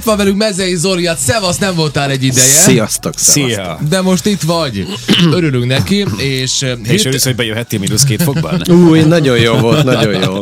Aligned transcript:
itt 0.00 0.06
van 0.06 0.16
velünk 0.16 0.36
Mezei 0.36 0.74
Zoli, 0.76 1.06
hát 1.06 1.18
szevasz, 1.18 1.58
nem 1.58 1.74
voltál 1.74 2.10
egy 2.10 2.22
ideje. 2.22 2.46
Sziasztok, 2.46 3.18
szevasztok. 3.18 3.50
Szia! 3.50 3.78
De 3.88 4.00
most 4.00 4.26
itt 4.26 4.42
vagy. 4.42 4.86
Örülünk 5.36 5.66
neki, 5.66 6.04
és... 6.16 6.62
eh, 6.62 6.78
És 6.82 6.88
hét- 6.88 7.04
örülsz, 7.04 7.24
hogy 7.24 7.34
bejöhettél 7.34 7.78
mínusz 7.78 8.02
két 8.04 8.22
fokban? 8.22 8.62
Új, 8.70 9.00
nagyon 9.00 9.38
jó 9.38 9.54
volt, 9.54 9.84
nagyon 9.84 10.22
jó. 10.22 10.40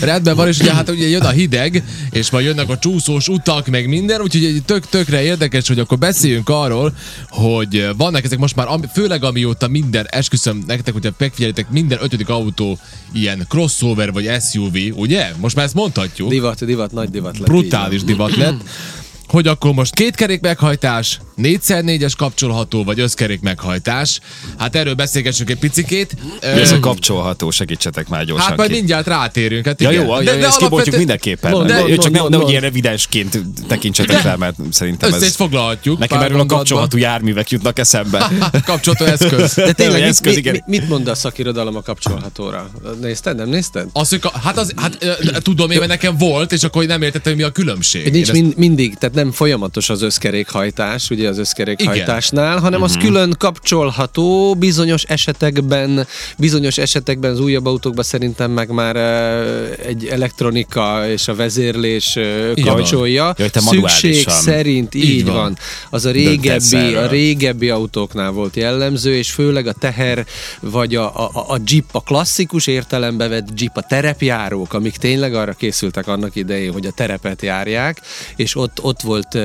Rendben 0.00 0.36
van, 0.36 0.48
és 0.48 0.58
ugye 0.58 0.74
hát 0.74 0.88
ugye 0.90 1.08
jön 1.08 1.22
a 1.22 1.28
hideg, 1.30 1.82
és 2.10 2.30
majd 2.30 2.44
jönnek 2.44 2.68
a 2.68 2.78
csúszós 2.78 3.28
utak, 3.28 3.66
meg 3.66 3.88
minden, 3.88 4.20
úgyhogy 4.20 4.44
egy 4.44 4.62
tök-tökre 4.66 5.22
érdekes, 5.22 5.68
hogy 5.68 5.78
akkor 5.78 5.98
beszéljünk 5.98 6.48
arról, 6.48 6.94
hogy 7.28 7.88
vannak 7.96 8.24
ezek 8.24 8.38
most 8.38 8.56
már, 8.56 8.66
ami- 8.68 8.86
főleg 8.94 9.24
amióta 9.24 9.68
minden, 9.68 10.06
esküszöm 10.10 10.62
nektek, 10.66 10.92
hogyha 10.92 11.10
megfigyelitek, 11.18 11.70
minden 11.70 11.98
ötödik 12.02 12.28
autó 12.28 12.78
ilyen 13.12 13.46
crossover 13.48 14.12
vagy 14.12 14.30
SUV, 14.50 14.76
ugye? 14.94 15.32
Most 15.40 15.56
már 15.56 15.64
ezt 15.64 15.74
mondhatjuk. 15.74 16.28
Divat, 16.30 16.64
divat, 16.64 16.92
nagy 16.92 17.08
divat 17.10 17.38
lett. 17.38 17.46
brutális 17.48 18.02
divat 18.04 18.36
lett, 18.36 18.54
hogy 19.28 19.46
akkor 19.46 19.72
most 19.72 19.94
két 19.94 20.14
kerék 20.14 20.40
meghajtás, 20.40 21.20
4x4-es 21.42 22.12
kapcsolható, 22.16 22.84
vagy 22.84 23.00
összkerék 23.00 23.40
meghajtás. 23.40 24.20
Hát 24.58 24.76
erről 24.76 24.94
beszélgessünk 24.94 25.50
egy 25.50 25.58
picikét. 25.58 26.16
Ez 26.40 26.70
Ö, 26.72 26.74
a 26.74 26.80
kapcsolható, 26.80 27.50
segítsetek 27.50 28.08
már 28.08 28.24
gyorsan 28.24 28.48
Hát 28.48 28.56
majd 28.56 28.70
ki. 28.70 28.76
mindjárt 28.76 29.06
rátérünk. 29.06 29.66
Hát 29.66 29.80
Ja 29.80 29.90
igen. 29.90 30.04
jó, 30.06 30.16
de, 30.18 30.24
de 30.24 30.30
ezt 30.30 30.38
kibontjuk 30.40 30.62
alapvetően 30.62 30.98
mindenképpen. 30.98 31.50
Mond, 31.50 31.66
De, 31.66 31.78
mond, 31.78 31.98
csak 31.98 32.12
mond, 32.12 32.30
ne, 32.30 32.36
mond. 32.36 32.50
ilyen 32.50 32.64
evidensként 32.64 33.38
tekintsetek 33.68 34.22
rá, 34.22 34.34
mert 34.34 34.56
szerintem 34.70 35.14
ez... 35.14 35.34
foglalhatjuk. 35.34 35.98
Nekem 35.98 36.20
erről 36.20 36.40
a 36.40 36.46
kapcsolható 36.46 36.96
járművek 36.98 37.50
jutnak 37.50 37.78
eszembe. 37.78 38.30
Kapcsolható 38.66 39.04
eszköz. 39.04 39.54
De 39.54 39.72
tényleg, 39.72 40.00
mit, 40.00 40.08
Eszköz, 40.08 40.34
mit, 40.34 40.38
igen. 40.38 40.52
mit, 40.52 40.66
mit 40.80 40.88
mond 40.88 41.08
a 41.08 41.14
szakirodalom 41.14 41.76
a 41.76 41.82
kapcsolhatóra? 41.82 42.70
Nézted, 43.00 43.36
nem 43.36 43.48
nézted? 43.48 43.86
Az, 43.92 44.08
hogy, 44.08 44.20
hát, 44.42 44.58
az, 44.58 44.72
hát 44.76 44.98
tudom 45.42 45.70
én, 45.70 45.78
mert 45.78 45.90
nekem 45.90 46.16
volt, 46.16 46.52
és 46.52 46.62
akkor 46.62 46.84
nem 46.86 47.02
értettem, 47.02 47.32
hogy 47.32 47.40
mi 47.42 47.48
a 47.48 47.50
különbség. 47.52 48.10
Nincs 48.12 48.30
ezt- 48.30 48.56
mindig, 48.56 48.94
tehát 48.94 49.13
nem 49.14 49.30
folyamatos 49.32 49.90
az 49.90 50.02
összkerékhajtás, 50.02 51.10
ugye 51.10 51.28
az 51.28 51.38
összkerékhajtásnál, 51.38 52.58
hanem 52.58 52.82
az 52.82 52.94
Mhm. 52.94 53.04
külön 53.04 53.34
kapcsolható 53.38 54.54
bizonyos 54.54 55.02
esetekben, 55.02 56.06
bizonyos 56.38 56.78
esetekben 56.78 57.30
az 57.30 57.40
újabb 57.40 57.66
autókban 57.66 58.04
szerintem 58.04 58.50
meg 58.50 58.70
már 58.70 58.96
eh, 58.96 59.86
egy 59.86 60.06
elektronika 60.06 61.08
és 61.08 61.28
a 61.28 61.34
vezérlés 61.34 62.14
van. 62.14 62.64
kapcsolja. 62.64 63.24
Ja, 63.24 63.32
hogy 63.36 63.50
te 63.50 63.60
Szükség 63.60 64.28
szerint 64.28 64.94
így, 64.94 65.04
Így 65.04 65.24
van. 65.24 65.34
van. 65.34 65.56
Az 65.90 66.04
a 66.04 66.10
régebbi, 66.10 66.94
a 66.94 67.06
régebbi 67.06 67.68
autóknál 67.70 68.30
volt 68.30 68.56
jellemző, 68.56 69.14
és 69.16 69.30
főleg 69.30 69.66
a 69.66 69.72
teher 69.72 70.26
vagy 70.60 70.94
a, 70.94 71.04
a, 71.24 71.30
a 71.48 71.58
jeep, 71.66 71.84
a 71.92 72.00
klasszikus 72.02 72.66
értelembe 72.66 73.28
vett 73.28 73.48
jeep, 73.56 73.76
a 73.76 73.80
terepjárók, 73.88 74.72
amik 74.72 74.96
tényleg 74.96 75.34
arra 75.34 75.52
készültek 75.52 76.06
annak 76.08 76.36
idején, 76.36 76.72
hogy 76.72 76.86
a 76.86 76.90
terepet 76.90 77.42
járják, 77.42 78.00
és 78.36 78.56
ott, 78.56 78.82
ott 78.82 79.00
volt 79.04 79.38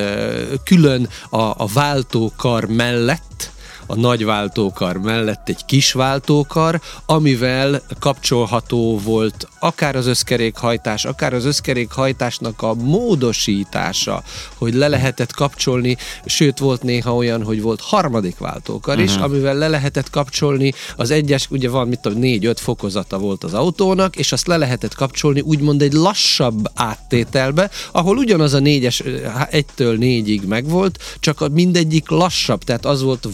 külön 0.64 1.10
a, 1.30 1.38
a 1.40 1.68
váltókar 1.74 2.66
mellett, 2.66 3.52
a 3.90 3.96
nagy 3.96 4.26
váltókar 4.26 4.98
mellett 4.98 5.50
egy 5.50 5.66
kis 5.66 5.92
váltókar, 5.92 6.82
amivel 7.06 7.82
kapcsolható 8.00 9.00
volt 9.04 9.48
akár 9.60 9.96
az 9.96 10.06
összkerékhajtás, 10.06 11.06
akár 11.06 11.34
az 11.34 11.46
összkerékhajtásnak 11.46 12.62
a 12.62 12.74
módosítása, 12.74 14.24
hogy 14.56 14.74
le 14.74 14.88
lehetett 14.88 15.34
kapcsolni, 15.34 15.98
sőt 16.26 16.58
volt 16.58 16.84
néha 16.84 17.16
olyan, 17.16 17.44
hogy 17.44 17.62
volt 17.62 17.82
harmadik 17.82 18.38
váltókar 18.38 19.00
is, 19.00 19.16
amivel 19.16 19.56
le 19.56 19.68
lehetett 19.68 20.10
kapcsolni. 20.10 20.74
Az 20.96 21.12
egyes, 21.12 21.48
ugye 21.50 21.70
van 21.70 21.88
mit 21.88 22.00
tudom, 22.00 22.20
négy-öt 22.20 22.60
fokozata 22.60 23.18
volt 23.18 23.44
az 23.44 23.54
autónak, 23.54 24.16
és 24.16 24.32
azt 24.32 24.48
le 24.48 24.58
lehetett 24.58 24.96
kapcsolni 24.96 25.42
úgymond 25.42 25.82
egy 25.82 25.94
lassabb 25.94 26.72
áttételbe, 26.76 27.70
ahol 27.92 28.18
ugyanaz 28.18 28.54
a 28.54 28.60
négyes, 28.60 29.02
ö, 29.06 29.22
há- 29.22 29.54
egytől 29.54 29.98
négyig 29.98 30.44
megvolt, 30.48 31.00
csak 31.20 31.50
mindegyik 31.52 32.10
lassabb, 32.10 32.64
tehát 32.64 32.86
az 32.86 33.02
volt 33.02 33.26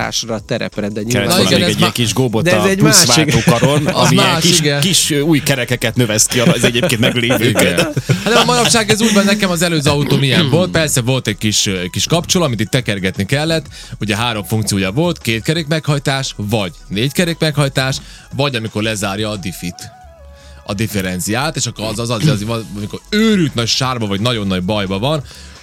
vontatásra, 0.00 0.40
terepre, 0.46 0.88
de 0.88 1.02
nyilván... 1.02 1.26
Na 1.26 1.40
igen, 1.40 1.60
még 1.60 1.68
egy 1.68 1.78
ilyen 1.78 1.92
kis 1.92 2.12
góbot 2.14 2.44
de 2.44 2.56
ez 2.56 2.64
a 2.64 2.68
egy 2.68 2.80
másik- 2.82 3.34
Az 3.50 4.06
ami 4.06 4.14
más, 4.14 4.42
kis, 4.42 4.58
igen. 4.58 4.80
kis 4.80 5.10
új 5.10 5.38
kerekeket 5.42 5.96
növeszt 5.96 6.28
ki 6.32 6.40
az 6.40 6.64
egyébként 6.64 7.00
meglévőket. 7.00 8.02
Hát 8.24 8.34
a 8.34 8.44
manapság 8.44 8.90
ez 8.90 9.00
úgy 9.02 9.12
van, 9.12 9.24
nekem 9.24 9.50
az 9.50 9.62
előző 9.62 9.90
autó 9.90 10.16
milyen 10.16 10.50
volt. 10.50 10.70
Persze 10.70 11.00
volt 11.00 11.26
egy 11.26 11.38
kis, 11.38 11.70
kis 11.90 12.06
kapcsoló, 12.06 12.44
amit 12.44 12.60
itt 12.60 12.70
tekergetni 12.70 13.26
kellett. 13.26 13.66
Ugye 14.00 14.16
három 14.16 14.44
funkciója 14.44 14.90
volt, 14.92 15.18
két 15.18 15.42
kerék 15.42 15.66
meghajtás, 15.66 16.34
vagy 16.36 16.72
négy 16.88 17.12
kerék 17.12 17.38
meghajtás, 17.38 17.96
vagy 18.36 18.54
amikor 18.54 18.82
lezárja 18.82 19.30
a 19.30 19.36
diffit 19.36 19.90
a 20.64 20.74
differenciát, 20.74 21.56
és 21.56 21.66
akkor 21.66 21.84
az 21.84 21.98
az, 21.98 22.10
az, 22.10 22.26
az, 22.26 22.44
az 22.48 22.64
amikor 22.76 23.00
őrült 23.10 23.54
nagy 23.54 23.68
sárba, 23.68 24.06
vagy 24.06 24.20
nagyon 24.20 24.46
nagy 24.46 24.62
bajba 24.62 24.98
van, 24.98 25.22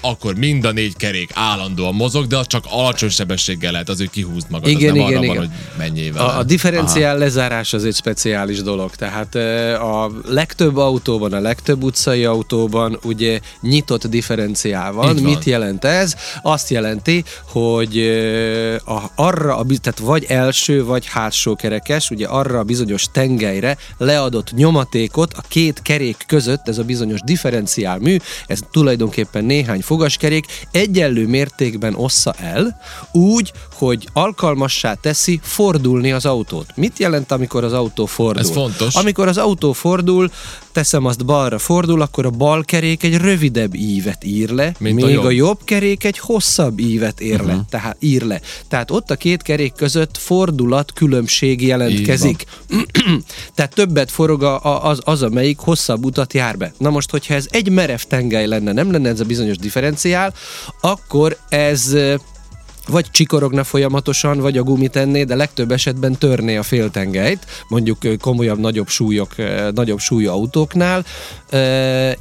akkor 0.10 0.36
mind 0.36 0.66
a 0.66 0.72
négy 0.72 0.96
kerék 0.96 1.30
állandóan 1.34 1.96
mozog, 1.96 2.28
de 2.28 2.38
az 2.38 2.48
csak 2.48 2.66
alacsony 2.70 3.10
sebességgel 3.10 3.72
lehet, 3.72 3.90
az, 3.90 3.98
hogy 3.98 4.10
kihúzd 4.10 4.50
magad, 4.50 4.70
Igen, 4.70 4.92
az 4.92 4.98
nem 4.98 5.08
igen, 5.08 5.18
arra 5.18 5.24
igen. 5.24 5.38
van, 5.38 5.46
hogy 5.46 5.56
menjél 5.78 6.14
vele. 6.14 6.26
A, 6.26 6.38
a 6.38 6.44
differenciál 6.44 7.18
lezárás 7.18 7.74
az 7.74 7.86
egy 7.86 7.96
speciális 7.96 8.62
dolog, 8.62 8.96
tehát 8.96 9.36
a 9.76 10.12
legtöbb 10.26 10.78
autóban, 10.78 11.34
a 11.34 11.40
legtöbb 11.40 11.84
utcai 11.84 12.26
autóban 12.26 13.00
ugye 13.04 13.40
nyitott 13.62 14.08
differenciál 14.08 14.92
van. 14.92 15.18
Így 15.18 15.24
van. 15.24 15.32
Mit 15.32 15.44
jelent 15.44 15.86
ez? 15.86 16.16
Azt 16.42 16.70
jelenti, 16.70 17.24
hogy 17.48 17.98
a, 18.86 19.02
arra, 19.16 19.58
a, 19.58 19.66
tehát 19.82 20.00
vagy 20.00 20.26
első, 20.28 20.86
vagy 20.86 21.06
hátsó 21.06 21.56
kerekes, 21.56 22.10
ugye 22.10 22.28
arra 22.28 22.60
a 22.60 22.64
bizonyos 22.64 23.06
tengelyre 23.12 23.78
leadott 23.98 24.52
nyomatékot 24.52 25.34
a 25.34 25.42
két 25.48 25.82
kerék 25.82 26.24
között, 26.28 26.68
ez 26.68 26.78
a 26.78 26.84
bizonyos 26.84 27.20
differenciál 27.22 28.00
mű, 28.00 28.18
ez 28.48 28.60
tulajdonképpen 28.72 29.46
néhány 29.46 29.82
fogaskerék 29.98 30.46
egyenlő 30.72 31.28
mértékben 31.28 31.96
ossza 31.96 32.34
el, 32.38 32.82
úgy, 33.12 33.52
hogy 33.74 34.08
alkalmassá 34.14 34.94
teszi 34.94 35.40
fordulni 35.44 36.12
az 36.12 36.26
autót. 36.26 36.66
Mit 36.76 37.00
jelent, 37.00 37.32
amikor 37.32 37.64
az 37.64 37.74
autó 37.74 38.06
fordul? 38.06 38.42
Ez 38.42 38.52
fontos. 38.52 38.96
Amikor 38.96 39.28
az 39.28 39.38
autó 39.38 39.74
fordul, 39.74 40.32
teszem 40.78 41.06
azt 41.06 41.26
balra 41.26 41.58
fordul, 41.58 42.02
akkor 42.02 42.26
a 42.26 42.30
bal 42.30 42.64
kerék 42.64 43.04
egy 43.04 43.16
rövidebb 43.18 43.76
ívet 43.76 44.24
ír 44.24 44.50
le, 44.50 44.74
Mint 44.80 44.96
még 44.96 45.04
a 45.06 45.10
jobb. 45.10 45.24
a 45.24 45.30
jobb 45.30 45.60
kerék 45.64 46.04
egy 46.04 46.18
hosszabb 46.20 46.80
ívet 46.80 47.22
ír 47.22 47.38
Mhm. 47.40 47.48
le, 47.48 47.60
tehát 47.70 47.98
ír 48.00 48.22
le. 48.22 48.42
Tehát 48.68 48.92
ott 48.92 49.12
a 49.12 49.16
két 49.16 49.42
kerék 49.42 49.74
között 49.74 50.18
fordulat 50.18 50.94
különbség 50.94 51.62
jelentkezik. 51.62 52.46
Tehát 53.56 53.74
többet 53.74 54.12
forog 54.12 54.44
a, 54.44 54.64
a, 54.66 54.86
az, 54.90 55.00
az, 55.04 55.22
amelyik 55.24 55.58
hosszabb 55.60 56.06
utat 56.06 56.34
jár 56.34 56.58
be. 56.58 56.74
Na 56.78 56.90
most, 56.90 57.10
hogyha 57.12 57.34
ez 57.34 57.46
egy 57.50 57.70
merev 57.70 58.00
tengely 58.08 58.48
lenne, 58.48 58.72
nem 58.72 58.92
lenne 58.92 59.10
ez 59.10 59.20
a 59.20 59.26
bizonyos 59.26 59.58
differenciál, 59.58 60.34
akkor 60.82 61.38
ez 61.50 61.96
vagy 62.88 63.12
csikorogna 63.12 63.64
folyamatosan, 63.64 64.40
vagy 64.40 64.58
a 64.58 64.64
gumit 64.64 64.96
enné, 64.96 65.24
de 65.24 65.36
legtöbb 65.36 65.72
esetben 65.72 66.18
törné 66.18 66.56
a 66.56 66.64
féltengelyt, 66.64 67.46
mondjuk 67.68 67.98
komolyabb, 68.20 68.60
nagyobb 68.60 68.88
súlyok, 68.88 69.36
nagyobb 69.74 70.00
súlyú 70.00 70.30
autóknál, 70.30 71.06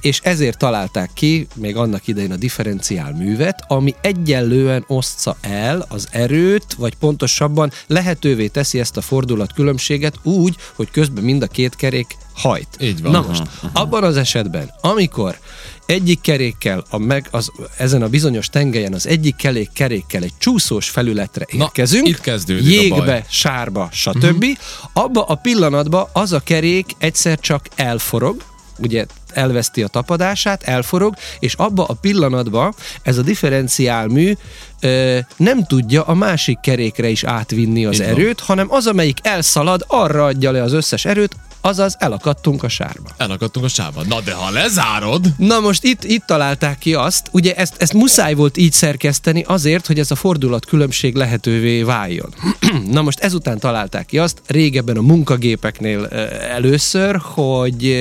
és 0.00 0.20
ezért 0.22 0.58
találták 0.58 1.10
ki 1.14 1.46
még 1.54 1.76
annak 1.76 2.06
idején 2.06 2.32
a 2.32 2.36
differenciál 2.36 3.12
művet, 3.12 3.64
ami 3.68 3.94
egyenlően 4.00 4.84
osztja 4.86 5.36
el 5.40 5.86
az 5.88 6.08
erőt, 6.10 6.74
vagy 6.78 6.94
pontosabban 6.94 7.70
lehetővé 7.86 8.46
teszi 8.46 8.80
ezt 8.80 8.96
a 8.96 9.00
fordulat 9.00 9.52
különbséget 9.52 10.14
úgy, 10.22 10.56
hogy 10.74 10.90
közben 10.90 11.24
mind 11.24 11.42
a 11.42 11.46
két 11.46 11.76
kerék 11.76 12.16
hajt. 12.36 12.68
Így 12.80 13.02
van. 13.02 13.12
Na 13.12 13.24
most, 13.28 13.42
abban 13.72 14.04
az 14.04 14.16
esetben, 14.16 14.70
amikor 14.80 15.38
egyik 15.86 16.20
kerékkel, 16.20 16.84
a 16.90 16.98
meg, 16.98 17.28
az, 17.30 17.50
ezen 17.76 18.02
a 18.02 18.08
bizonyos 18.08 18.48
tengelyen 18.48 18.92
az 18.92 19.06
egyik 19.06 19.36
kerék, 19.36 19.70
kerékkel 19.72 20.22
egy 20.22 20.32
csúszós 20.38 20.88
felületre 20.88 21.46
Na, 21.52 21.64
érkezünk, 21.64 22.08
itt 22.08 22.20
kezdődik 22.20 22.78
a 22.78 22.82
jégbe, 22.82 23.04
baj. 23.04 23.24
sárba, 23.28 23.88
stb. 23.92 24.24
Uh-huh. 24.24 24.56
Abba 24.92 25.22
a 25.22 25.34
pillanatban 25.34 26.08
az 26.12 26.32
a 26.32 26.40
kerék 26.40 26.86
egyszer 26.98 27.40
csak 27.40 27.68
elforog, 27.74 28.42
ugye 28.78 29.06
elveszti 29.32 29.82
a 29.82 29.88
tapadását, 29.88 30.62
elforog, 30.62 31.14
és 31.38 31.54
abba 31.54 31.84
a 31.84 31.94
pillanatban 31.94 32.74
ez 33.02 33.18
a 33.18 33.22
differenciálmű 33.22 34.32
ö, 34.80 35.18
nem 35.36 35.64
tudja 35.66 36.02
a 36.02 36.14
másik 36.14 36.60
kerékre 36.60 37.08
is 37.08 37.24
átvinni 37.24 37.84
az 37.84 37.94
Így 37.94 38.06
van. 38.06 38.08
erőt, 38.08 38.40
hanem 38.40 38.66
az, 38.70 38.86
amelyik 38.86 39.18
elszalad, 39.22 39.84
arra 39.86 40.24
adja 40.24 40.50
le 40.50 40.62
az 40.62 40.72
összes 40.72 41.04
erőt, 41.04 41.36
azaz 41.66 41.96
elakadtunk 41.98 42.62
a 42.62 42.68
sárba. 42.68 43.10
Elakadtunk 43.16 43.64
a 43.64 43.68
sávban. 43.68 44.06
Na 44.08 44.20
de 44.20 44.32
ha 44.32 44.50
lezárod, 44.50 45.26
Na 45.36 45.60
most 45.60 45.84
itt, 45.84 46.04
itt 46.04 46.24
találták 46.26 46.78
ki 46.78 46.94
azt, 46.94 47.28
ugye 47.32 47.54
ezt, 47.54 47.74
ezt 47.78 47.92
muszáj 47.92 48.34
volt 48.34 48.56
így 48.56 48.72
szerkeszteni 48.72 49.44
azért, 49.46 49.86
hogy 49.86 49.98
ez 49.98 50.10
a 50.10 50.14
fordulat 50.14 50.66
különbség 50.66 51.14
lehetővé 51.14 51.82
váljon. 51.82 52.34
Na 52.96 53.02
most 53.02 53.20
ezután 53.20 53.58
találták 53.58 54.06
ki 54.06 54.18
azt, 54.18 54.42
régebben 54.46 54.96
a 54.96 55.00
munkagépeknél 55.00 56.06
először, 56.50 57.16
hogy 57.22 57.96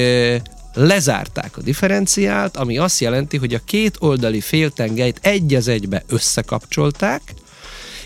lezárták 0.73 1.57
a 1.57 1.61
differenciált, 1.61 2.57
ami 2.57 2.77
azt 2.77 2.99
jelenti, 2.99 3.37
hogy 3.37 3.53
a 3.53 3.59
két 3.65 3.95
oldali 3.99 4.41
féltengelyt 4.41 5.19
egy 5.21 5.53
az 5.53 5.67
egybe 5.67 6.03
összekapcsolták, 6.07 7.21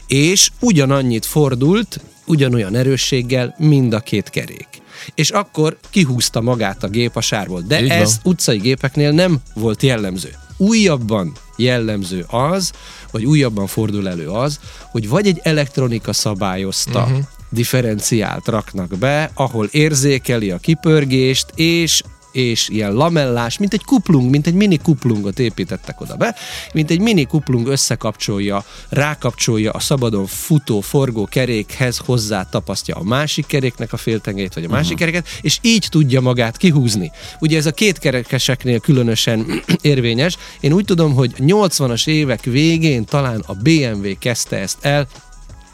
és 0.07 0.49
ugyanannyit 0.59 1.25
fordult, 1.25 1.99
ugyanolyan 2.25 2.75
erősséggel 2.75 3.55
mind 3.57 3.93
a 3.93 3.99
két 3.99 4.29
kerék. 4.29 4.67
És 5.15 5.29
akkor 5.29 5.77
kihúzta 5.89 6.41
magát 6.41 6.83
a 6.83 6.87
gép 6.87 7.15
a 7.15 7.21
sárból. 7.21 7.63
De 7.67 7.81
Így 7.81 7.87
van. 7.87 7.97
ez 7.97 8.19
utcai 8.23 8.57
gépeknél 8.57 9.11
nem 9.11 9.37
volt 9.53 9.83
jellemző. 9.83 10.35
újabban 10.57 11.33
jellemző 11.57 12.25
az, 12.27 12.71
vagy 13.11 13.25
újabban 13.25 13.67
fordul 13.67 14.09
elő 14.09 14.27
az, 14.27 14.59
hogy 14.91 15.09
vagy 15.09 15.27
egy 15.27 15.39
elektronika 15.43 16.13
szabályozta 16.13 17.01
uh-huh. 17.03 17.19
differenciált 17.49 18.47
raknak 18.47 18.97
be, 18.97 19.31
ahol 19.33 19.65
érzékeli 19.71 20.51
a 20.51 20.57
kipörgést, 20.57 21.45
és 21.55 22.01
és 22.31 22.69
ilyen 22.69 22.93
lamellás, 22.93 23.57
mint 23.57 23.73
egy 23.73 23.83
kuplung, 23.83 24.29
mint 24.29 24.47
egy 24.47 24.53
mini 24.53 24.77
kuplungot 24.77 25.39
építettek 25.39 26.01
oda 26.01 26.15
be, 26.15 26.35
mint 26.73 26.91
egy 26.91 26.99
mini 26.99 27.25
kuplung 27.25 27.67
összekapcsolja, 27.67 28.63
rákapcsolja 28.89 29.71
a 29.71 29.79
szabadon 29.79 30.25
futó 30.25 30.81
forgó 30.81 31.25
kerékhez, 31.25 31.97
hozzá 31.97 32.43
tapasztja 32.43 32.95
a 32.95 33.03
másik 33.03 33.45
keréknek 33.45 33.93
a 33.93 33.97
féltengét, 33.97 34.53
vagy 34.53 34.63
a 34.63 34.69
másik 34.69 34.93
uh-huh. 34.93 34.99
kereket, 34.99 35.27
és 35.41 35.57
így 35.61 35.87
tudja 35.89 36.21
magát 36.21 36.57
kihúzni. 36.57 37.11
Ugye 37.39 37.57
ez 37.57 37.65
a 37.65 37.71
két 37.71 37.97
kerekeseknél 37.97 38.79
különösen 38.79 39.61
érvényes. 39.81 40.37
Én 40.59 40.73
úgy 40.73 40.85
tudom, 40.85 41.13
hogy 41.13 41.33
80-as 41.37 42.07
évek 42.07 42.43
végén 42.43 43.05
talán 43.05 43.43
a 43.45 43.53
BMW 43.53 44.17
kezdte 44.19 44.57
ezt 44.57 44.77
el, 44.81 45.07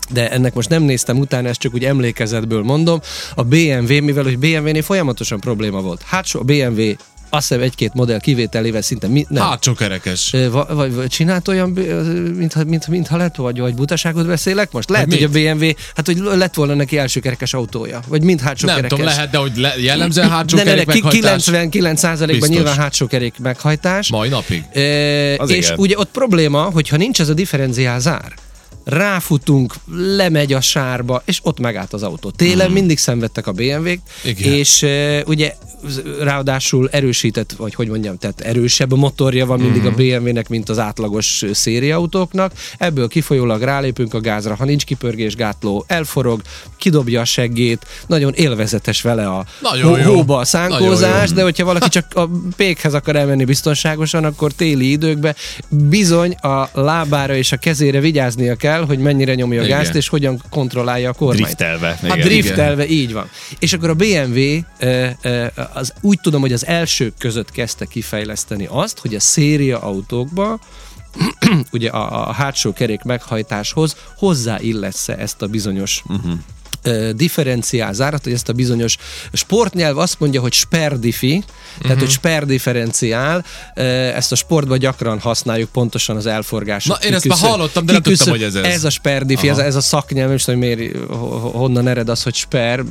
de 0.10 0.31
ennek 0.31 0.54
most 0.54 0.69
nem 0.69 0.84
néztem 0.84 1.18
utána, 1.18 1.48
ezt 1.48 1.60
csak 1.60 1.74
úgy 1.74 1.84
emlékezetből 1.84 2.63
mondom. 2.63 3.00
A 3.36 3.44
BMW, 3.44 4.04
mivel 4.04 4.24
hogy 4.24 4.40
BMW-nél 4.40 4.81
folyamatosan 4.81 5.40
probléma 5.40 5.81
volt. 5.81 6.02
Hát 6.02 6.28
a 6.31 6.44
BMW 6.44 6.94
azt 7.36 7.48
hiszem 7.48 7.63
egy-két 7.63 7.94
modell 7.94 8.19
kivételével 8.19 8.81
szinte 8.81 9.07
mi, 9.07 9.25
nem. 9.30 9.44
Hátsó 9.44 9.74
kerekes. 9.74 10.36
Vagy, 10.52 10.66
vagy, 10.69 10.94
vagy 10.94 11.07
csinált 11.07 11.48
olyan, 11.48 11.69
mintha, 12.38 12.63
mintha, 12.63 12.92
mintha 12.92 13.18
lett, 13.18 13.36
vagy, 13.36 13.60
vagy 13.60 13.75
butaságot 13.75 14.28
beszélek 14.28 14.72
most? 14.72 14.90
Lehet, 14.90 15.12
hát 15.12 15.19
hogy 15.19 15.30
mit? 15.31 15.48
a 15.48 15.54
BMW, 15.54 15.69
hát 15.96 16.06
hogy 16.06 16.18
lett 16.18 16.54
volna 16.54 16.74
neki 16.74 16.98
első 16.98 17.19
kerekes 17.19 17.54
autója, 17.54 18.02
vagy 18.07 18.24
mind 18.24 18.42
hátsó 18.42 18.66
nem 18.66 18.75
kerekes. 18.75 18.98
Nem 18.98 19.07
tudom, 19.07 19.16
lehet, 19.16 19.31
de 19.31 19.38
hogy 19.38 19.57
le, 19.57 19.84
jellemzően 19.84 20.30
hátsó 20.30 20.57
ne, 20.57 20.63
kerék 20.63 20.86
ne, 20.86 20.94
ne, 20.94 21.00
meghajtás. 21.02 21.48
99%-ban 21.52 22.50
nyilván 22.50 22.75
hátsó 22.75 23.07
kerék 23.07 23.40
meghajtás. 23.40 24.10
Mai 24.10 24.30
napig. 24.30 24.63
E, 24.74 25.34
és 25.34 25.66
igen. 25.66 25.78
ugye 25.78 25.98
ott 25.98 26.10
probléma, 26.12 26.62
hogyha 26.62 26.98
nincs 26.98 27.19
ez 27.19 27.30
a 27.30 27.34
differenciál 27.34 28.00
zár, 28.00 28.34
ráfutunk, 28.85 29.73
lemegy 30.15 30.53
a 30.53 30.61
sárba, 30.61 31.21
és 31.25 31.39
ott 31.43 31.59
megállt 31.59 31.93
az 31.93 32.03
autó. 32.03 32.29
Télen 32.29 32.65
hmm. 32.65 32.73
mindig 32.73 32.97
szenvedtek 32.97 33.47
a 33.47 33.51
BMW-k, 33.51 33.99
Igen. 34.23 34.53
és 34.53 34.81
uh, 34.81 35.19
ugye 35.25 35.55
ráadásul 36.19 36.89
erősített, 36.91 37.51
vagy 37.51 37.75
hogy 37.75 37.87
mondjam, 37.87 38.17
tehát 38.17 38.41
erősebb 38.41 38.91
a 38.91 38.95
motorja 38.95 39.45
van 39.45 39.59
mindig 39.59 39.81
mm. 39.81 39.85
a 39.85 39.89
mhm. 39.89 39.97
BMW-nek, 39.97 40.49
mint 40.49 40.69
az 40.69 40.79
átlagos 40.79 41.43
szériautóknak. 41.51 42.51
Ebből 42.77 43.07
kifolyólag 43.07 43.61
rálépünk 43.61 44.13
a 44.13 44.19
gázra, 44.19 44.55
ha 44.55 44.65
nincs 44.65 44.83
kipörgés 44.83 45.35
gátló, 45.35 45.85
elforog, 45.87 46.41
kidobja 46.77 47.21
a 47.21 47.25
seggét, 47.25 47.85
nagyon 48.07 48.33
élvezetes 48.33 49.01
vele 49.01 49.27
a 49.27 49.45
nagyon 49.61 50.03
hó- 50.03 50.13
hóba 50.13 50.37
a 50.37 50.45
szánkózás, 50.45 51.31
de 51.31 51.43
hogyha 51.43 51.65
valaki 51.65 51.89
csak 51.89 52.05
a 52.13 52.29
pékhez 52.55 52.93
akar 52.93 53.15
elmenni 53.15 53.45
biztonságosan, 53.45 54.23
akkor 54.23 54.51
téli 54.51 54.91
időkben 54.91 55.35
bizony 55.69 56.31
a 56.31 56.69
lábára 56.73 57.35
és 57.35 57.51
a 57.51 57.57
kezére 57.57 57.99
vigyáznia 57.99 58.55
kell, 58.55 58.75
hogy 58.83 59.00
mennyire 59.00 59.36
nyomja 59.36 59.62
a 59.62 59.66
gázt, 59.66 59.95
és 59.95 60.07
hogyan 60.07 60.42
kontrollálja 60.50 61.10
a 61.10 61.13
kormányt. 61.13 61.42
Driftelve. 61.42 62.00
Hát 62.01 62.19
driftelve, 62.19 62.88
így 62.88 63.13
van. 63.13 63.30
És 63.60 63.74
akkor 63.74 63.89
a 63.89 63.94
BMW 63.94 64.60
az, 65.74 65.94
úgy 66.01 66.19
tudom, 66.22 66.42
hogy 66.42 66.54
az 66.54 66.66
elsők 66.66 67.13
között 67.18 67.51
kezdte 67.51 67.86
kifejleszteni 67.86 68.68
azt, 68.69 69.00
hogy 69.00 69.16
a 69.16 69.19
széria 69.19 69.80
autókba 69.80 70.60
ugye 71.72 71.89
a, 71.89 72.27
a 72.27 72.31
hátsó 72.31 72.74
kerék 72.74 73.01
meghajtáshoz 73.01 73.95
hozzáillesz 74.18 75.07
ezt 75.07 75.42
a 75.42 75.48
bizonyos 75.48 76.04
uh-huh 76.07 76.33
differenciál 77.15 77.93
zárat, 77.93 78.23
hogy 78.23 78.33
ezt 78.33 78.49
a 78.49 78.53
bizonyos 78.53 78.97
sportnyelv 79.33 79.97
azt 79.97 80.19
mondja, 80.19 80.41
hogy 80.41 80.53
sperdifi, 80.53 81.35
uh-huh. 81.35 81.81
tehát 81.81 81.97
hogy 81.97 82.03
mhm. 82.03 82.15
sperdifferenciál, 82.15 83.45
ezt 84.15 84.31
a 84.31 84.35
sportban 84.35 84.79
gyakran 84.79 85.19
használjuk 85.19 85.69
pontosan 85.69 86.15
az 86.15 86.25
elforgás. 86.25 86.85
Na, 86.85 86.97
én 87.03 87.13
ezt 87.13 87.27
már 87.27 87.37
hallottam, 87.37 87.85
de 87.85 87.91
nem 87.91 88.01
tudtam, 88.01 88.29
hogy 88.29 88.43
ez 88.43 88.55
ez. 88.55 88.63
Ez 88.63 88.83
a 88.83 88.89
sperdifi, 88.89 89.49
ez, 89.49 89.57
ez 89.57 89.75
a 89.75 89.81
szaknyelv, 89.81 90.29
nem 90.29 90.37
tudom, 90.37 90.59
hogy 90.59 90.77
miért, 90.77 90.95
honnan 91.51 91.87
ered 91.87 92.09
az, 92.09 92.23
hogy 92.23 92.35
sper. 92.35 92.83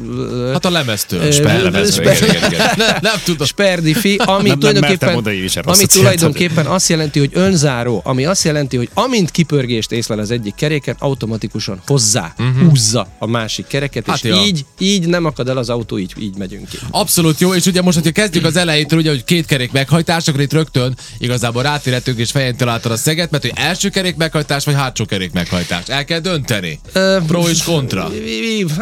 Hát 0.53 0.65
a 0.65 0.71
lemeztől. 0.71 1.31
Sper, 1.31 1.63
lemeztől, 1.63 2.15
sper, 2.15 2.29
igen, 2.29 2.53
igen. 2.53 2.71
nem, 2.77 2.97
nem 3.01 3.17
tudom. 3.25 3.47
Sperdifi, 3.47 4.17
ami 4.17 4.49
nem, 4.49 4.59
tulajdonképpen, 4.59 5.23
nem 5.23 5.65
ami 5.65 5.87
tulajdonképpen 5.87 6.67
azt 6.67 6.89
jelenti, 6.89 7.19
hogy 7.19 7.31
önzáró, 7.33 8.01
ami 8.05 8.25
azt 8.25 8.45
jelenti, 8.45 8.77
hogy 8.77 8.91
amint 8.95 9.31
kipörgést 9.31 9.93
észlel 9.93 10.19
az 10.19 10.31
egyik 10.31 10.55
keréken, 10.55 10.97
automatikusan 10.99 11.83
hozzá 11.87 12.35
uh-huh. 12.39 12.69
húzza 12.69 13.07
a 13.19 13.27
másik 13.27 13.67
kereket 13.67 13.84
kereket, 13.89 14.07
hát 14.07 14.25
és 14.25 14.31
ja. 14.31 14.45
így, 14.45 14.65
így 14.79 15.07
nem 15.07 15.25
akad 15.25 15.49
el 15.49 15.57
az 15.57 15.69
autó, 15.69 15.99
így, 15.99 16.13
így 16.19 16.37
megyünk 16.37 16.69
ki. 16.69 16.79
Abszolút 16.91 17.41
jó, 17.41 17.55
és 17.55 17.67
ugye 17.67 17.83
most, 17.83 17.97
hogyha 17.97 18.13
kezdjük 18.13 18.45
az 18.45 18.57
elejétől, 18.57 18.99
ugye, 18.99 19.11
hogy 19.11 19.25
két 19.25 19.47
kerék 19.47 19.73
meghajtás, 19.73 20.29
akkor 20.29 20.41
itt 20.41 20.53
rögtön 20.53 20.97
igazából 21.19 21.63
rátérhetünk 21.63 22.19
és 22.19 22.31
fején 22.31 22.57
találtad 22.57 22.93
a 22.93 22.97
szeget, 22.97 23.31
mert 23.31 23.43
hogy 23.43 23.53
első 23.55 23.89
kerék 23.89 24.17
meghajtás, 24.17 24.65
vagy 24.65 24.75
hátsó 24.75 25.05
kerék 25.05 25.33
meghajtás. 25.33 25.89
El 25.89 26.05
kell 26.05 26.19
dönteni. 26.19 26.81
Pro 27.27 27.49
és 27.49 27.63
kontra. 27.63 28.11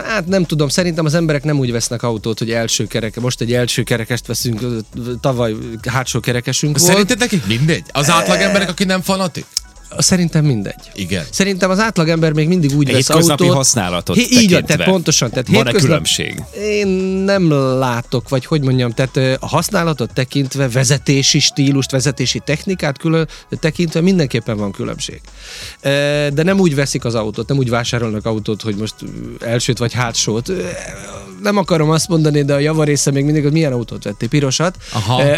Hát 0.04 0.26
nem 0.26 0.44
tudom, 0.44 0.69
szerintem 0.69 1.05
az 1.05 1.14
emberek 1.14 1.44
nem 1.44 1.58
úgy 1.58 1.72
vesznek 1.72 2.02
autót, 2.02 2.38
hogy 2.38 2.50
első 2.50 2.87
kerek. 2.87 3.20
Most 3.20 3.40
egy 3.40 3.52
első 3.52 3.82
kerekest 3.82 4.26
veszünk, 4.26 4.60
tavaly 5.20 5.55
hátsó 5.88 6.20
kerekesünk 6.20 6.78
volt. 6.78 6.90
Szerinted 6.90 7.19
nekik 7.19 7.46
mindegy? 7.46 7.82
Az 7.93 8.10
átlag 8.10 8.40
emberek, 8.40 8.69
aki 8.69 8.84
nem 8.84 9.02
fanatik? 9.02 9.46
Szerintem 9.98 10.44
mindegy. 10.44 10.90
Igen. 10.94 11.24
Szerintem 11.30 11.70
az 11.70 11.78
átlagember 11.78 12.32
még 12.32 12.48
mindig 12.48 12.76
úgy 12.76 12.92
vesz 12.92 13.08
autót. 13.08 13.52
használatot 13.52 14.16
Hé, 14.16 14.26
Így 14.30 14.52
van, 14.52 14.64
tehát 14.64 14.84
pontosan. 14.84 15.30
Tehát 15.30 15.48
Van-e 15.48 15.72
különbség? 15.72 16.42
Én 16.54 16.86
nem 17.24 17.50
látok, 17.78 18.28
vagy 18.28 18.46
hogy 18.46 18.62
mondjam, 18.62 18.90
tehát 18.90 19.38
a 19.40 19.46
használatot 19.46 20.12
tekintve, 20.12 20.68
vezetési 20.68 21.38
stílust, 21.38 21.90
vezetési 21.90 22.40
technikát 22.44 22.98
külön 22.98 23.28
tekintve 23.60 24.00
mindenképpen 24.00 24.56
van 24.56 24.72
különbség. 24.72 25.20
De 26.32 26.42
nem 26.42 26.60
úgy 26.60 26.74
veszik 26.74 27.04
az 27.04 27.14
autót, 27.14 27.48
nem 27.48 27.58
úgy 27.58 27.70
vásárolnak 27.70 28.26
autót, 28.26 28.62
hogy 28.62 28.76
most 28.76 28.94
elsőt 29.40 29.78
vagy 29.78 29.92
hátsót. 29.92 30.52
Nem 31.42 31.56
akarom 31.56 31.90
azt 31.90 32.08
mondani, 32.08 32.42
de 32.42 32.54
a 32.54 32.58
javarésze 32.58 33.10
még 33.10 33.24
mindig, 33.24 33.42
hogy 33.42 33.52
milyen 33.52 33.72
autót 33.72 34.04
vettél, 34.04 34.28
pirosat. 34.28 34.76
Aha. 34.92 35.22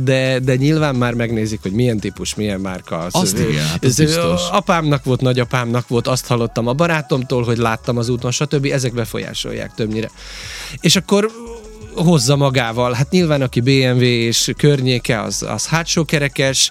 De, 0.00 0.38
de 0.38 0.56
nyilván 0.56 0.94
már 0.94 1.14
megnézik, 1.14 1.62
hogy 1.62 1.72
milyen 1.72 1.98
típus, 1.98 2.34
milyen 2.34 2.60
márka, 2.60 3.07
az. 3.14 3.22
Azt 3.22 3.38
igen, 3.38 3.66
hát 3.66 3.84
az 3.84 3.96
biztos. 3.96 4.40
Apámnak 4.50 5.04
volt, 5.04 5.20
nagyapámnak 5.20 5.88
volt, 5.88 6.06
azt 6.06 6.26
hallottam 6.26 6.66
a 6.66 6.72
barátomtól, 6.72 7.42
hogy 7.44 7.58
láttam 7.58 7.96
az 7.96 8.08
úton, 8.08 8.30
stb. 8.30 8.64
Ezek 8.64 8.92
befolyásolják 8.94 9.74
többnyire. 9.74 10.10
És 10.80 10.96
akkor 10.96 11.30
hozza 11.94 12.36
magával. 12.36 12.92
Hát 12.92 13.10
nyilván, 13.10 13.42
aki 13.42 13.60
BMW 13.60 14.02
és 14.02 14.52
környéke, 14.56 15.22
az, 15.22 15.42
az 15.48 15.66
hátsó 15.66 16.04
kerekes, 16.04 16.70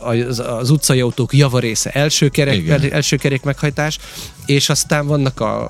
az, 0.00 0.38
az 0.38 0.70
utcai 0.70 1.00
autók 1.00 1.34
javarésze 1.34 1.90
első 1.90 2.28
kerek, 2.28 2.90
első 2.92 3.16
kerek 3.16 3.42
meghajtás, 3.42 3.98
és 4.46 4.68
aztán 4.68 5.06
vannak 5.06 5.40
a, 5.40 5.68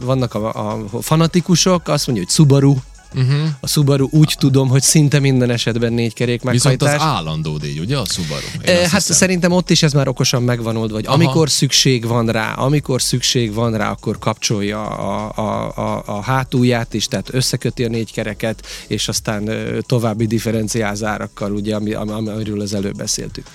vannak 0.00 0.34
a, 0.34 0.48
a 0.48 1.00
fanatikusok, 1.00 1.88
azt 1.88 2.06
mondja, 2.06 2.24
hogy 2.24 2.34
Subaru, 2.34 2.76
Uh-huh. 3.14 3.48
A 3.60 3.66
Subaru 3.66 4.08
úgy 4.10 4.36
tudom, 4.38 4.68
hogy 4.68 4.82
szinte 4.82 5.18
minden 5.18 5.50
esetben 5.50 5.92
négy 5.92 6.14
kerék 6.14 6.42
meghajtás. 6.42 6.72
Viszont 6.72 7.00
az 7.00 7.06
állandó 7.06 7.56
díj, 7.56 7.78
ugye 7.78 7.96
a 7.96 8.04
Subaru? 8.04 8.46
Én 8.66 8.74
e, 8.74 8.78
hát 8.78 8.90
hiszem. 8.90 9.16
szerintem 9.16 9.52
ott 9.52 9.70
is 9.70 9.82
ez 9.82 9.92
már 9.92 10.08
okosan 10.08 10.42
megvan 10.42 10.76
oldva, 10.76 10.94
hogy 10.94 11.06
Aha. 11.06 11.14
amikor 11.14 11.50
szükség 11.50 12.06
van 12.06 12.26
rá, 12.26 12.52
amikor 12.52 13.02
szükség 13.02 13.54
van 13.54 13.76
rá, 13.76 13.90
akkor 13.90 14.18
kapcsolja 14.18 14.86
a, 14.86 15.32
a, 15.34 15.76
a, 15.76 16.02
a 16.06 16.22
hátulját 16.22 16.94
is, 16.94 17.06
tehát 17.06 17.34
összeköti 17.34 17.84
a 17.84 17.88
négy 17.88 18.12
kereket, 18.12 18.66
és 18.86 19.08
aztán 19.08 19.50
további 19.86 20.26
differenciázárakkal, 20.26 21.52
ugye, 21.52 21.74
ami, 21.74 21.92
amiről 21.92 22.60
az 22.60 22.74
előbb 22.74 22.96
beszéltük. 22.96 23.46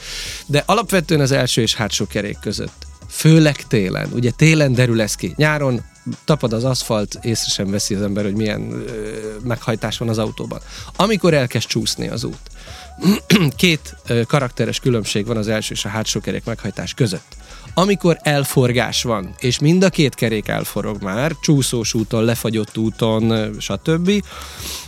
De 0.46 0.64
alapvetően 0.66 1.22
az 1.22 1.32
első 1.32 1.62
és 1.62 1.76
hátsó 1.76 2.08
kerék 2.08 2.38
között 2.42 2.86
főleg 3.10 3.56
télen. 3.68 4.10
Ugye 4.14 4.32
télen 4.32 4.74
derül 4.74 5.02
ez 5.02 5.16
ki. 5.16 5.34
Nyáron 5.36 5.84
tapad 6.26 6.54
az 6.54 6.64
aszfalt, 6.64 7.20
észre 7.22 7.50
sem 7.52 7.72
veszi 7.72 7.96
az 7.96 8.02
ember, 8.02 8.24
hogy 8.24 8.36
milyen 8.36 8.72
ö, 8.72 9.10
meghajtás 9.44 9.98
van 9.98 10.10
az 10.10 10.18
autóban. 10.18 10.60
Amikor 10.96 11.34
elkezd 11.34 11.68
csúszni 11.68 12.08
az 12.08 12.24
út, 12.24 12.52
két 13.56 13.96
ö, 14.08 14.22
karakteres 14.24 14.80
különbség 14.80 15.26
van 15.26 15.38
az 15.38 15.48
első 15.48 15.74
és 15.74 15.86
a 15.86 15.90
hátsó 15.90 16.20
kerék 16.20 16.44
meghajtás 16.46 16.94
között. 16.94 17.36
Amikor 17.74 18.18
elforgás 18.22 19.04
van, 19.04 19.36
és 19.40 19.60
mind 19.60 19.84
a 19.84 19.90
két 19.90 20.16
kerék 20.16 20.48
elforog 20.48 21.02
már, 21.02 21.32
csúszós 21.42 21.94
úton, 21.94 22.24
lefagyott 22.24 22.78
úton, 22.78 23.56
stb., 23.60 24.24